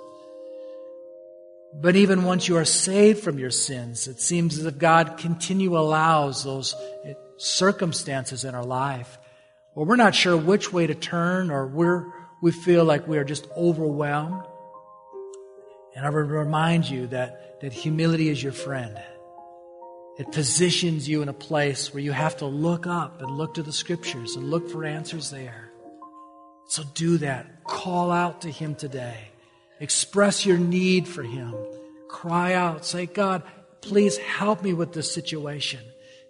But 1.74 1.96
even 1.96 2.24
once 2.24 2.48
you 2.48 2.56
are 2.58 2.64
saved 2.64 3.22
from 3.22 3.38
your 3.38 3.50
sins, 3.50 4.06
it 4.06 4.20
seems 4.20 4.58
as 4.58 4.66
if 4.66 4.78
God 4.78 5.16
continue 5.16 5.76
allows 5.78 6.44
those 6.44 6.74
circumstances 7.38 8.44
in 8.44 8.54
our 8.54 8.64
life 8.64 9.18
where 9.74 9.86
we're 9.86 9.96
not 9.96 10.14
sure 10.14 10.36
which 10.36 10.72
way 10.72 10.86
to 10.86 10.94
turn 10.94 11.50
or 11.50 11.66
we're, 11.66 12.04
we 12.42 12.52
feel 12.52 12.84
like 12.84 13.08
we 13.08 13.18
are 13.18 13.24
just 13.24 13.48
overwhelmed. 13.56 14.42
And 15.96 16.06
I 16.06 16.10
would 16.10 16.30
remind 16.30 16.88
you 16.88 17.06
that, 17.08 17.51
that 17.62 17.72
humility 17.72 18.28
is 18.28 18.42
your 18.42 18.52
friend. 18.52 19.00
It 20.18 20.30
positions 20.30 21.08
you 21.08 21.22
in 21.22 21.28
a 21.28 21.32
place 21.32 21.94
where 21.94 22.02
you 22.02 22.12
have 22.12 22.36
to 22.38 22.46
look 22.46 22.86
up 22.86 23.22
and 23.22 23.30
look 23.30 23.54
to 23.54 23.62
the 23.62 23.72
scriptures 23.72 24.36
and 24.36 24.50
look 24.50 24.68
for 24.68 24.84
answers 24.84 25.30
there. 25.30 25.70
So 26.66 26.82
do 26.94 27.18
that. 27.18 27.64
Call 27.64 28.10
out 28.10 28.42
to 28.42 28.50
Him 28.50 28.74
today. 28.74 29.28
Express 29.80 30.44
your 30.44 30.58
need 30.58 31.08
for 31.08 31.22
Him. 31.22 31.54
Cry 32.08 32.54
out. 32.54 32.84
Say, 32.84 33.06
God, 33.06 33.42
please 33.80 34.18
help 34.18 34.62
me 34.62 34.72
with 34.72 34.92
this 34.92 35.10
situation. 35.12 35.80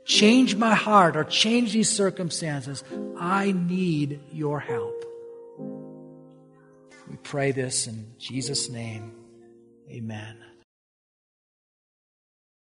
Change 0.04 0.56
my 0.56 0.74
heart 0.74 1.16
or 1.16 1.24
change 1.24 1.72
these 1.72 1.90
circumstances. 1.90 2.84
I 3.18 3.52
need 3.52 4.20
your 4.32 4.60
help. 4.60 5.04
We 7.08 7.16
pray 7.22 7.52
this 7.52 7.86
in 7.86 8.12
Jesus' 8.18 8.68
name. 8.68 9.12
Amen. 9.90 10.51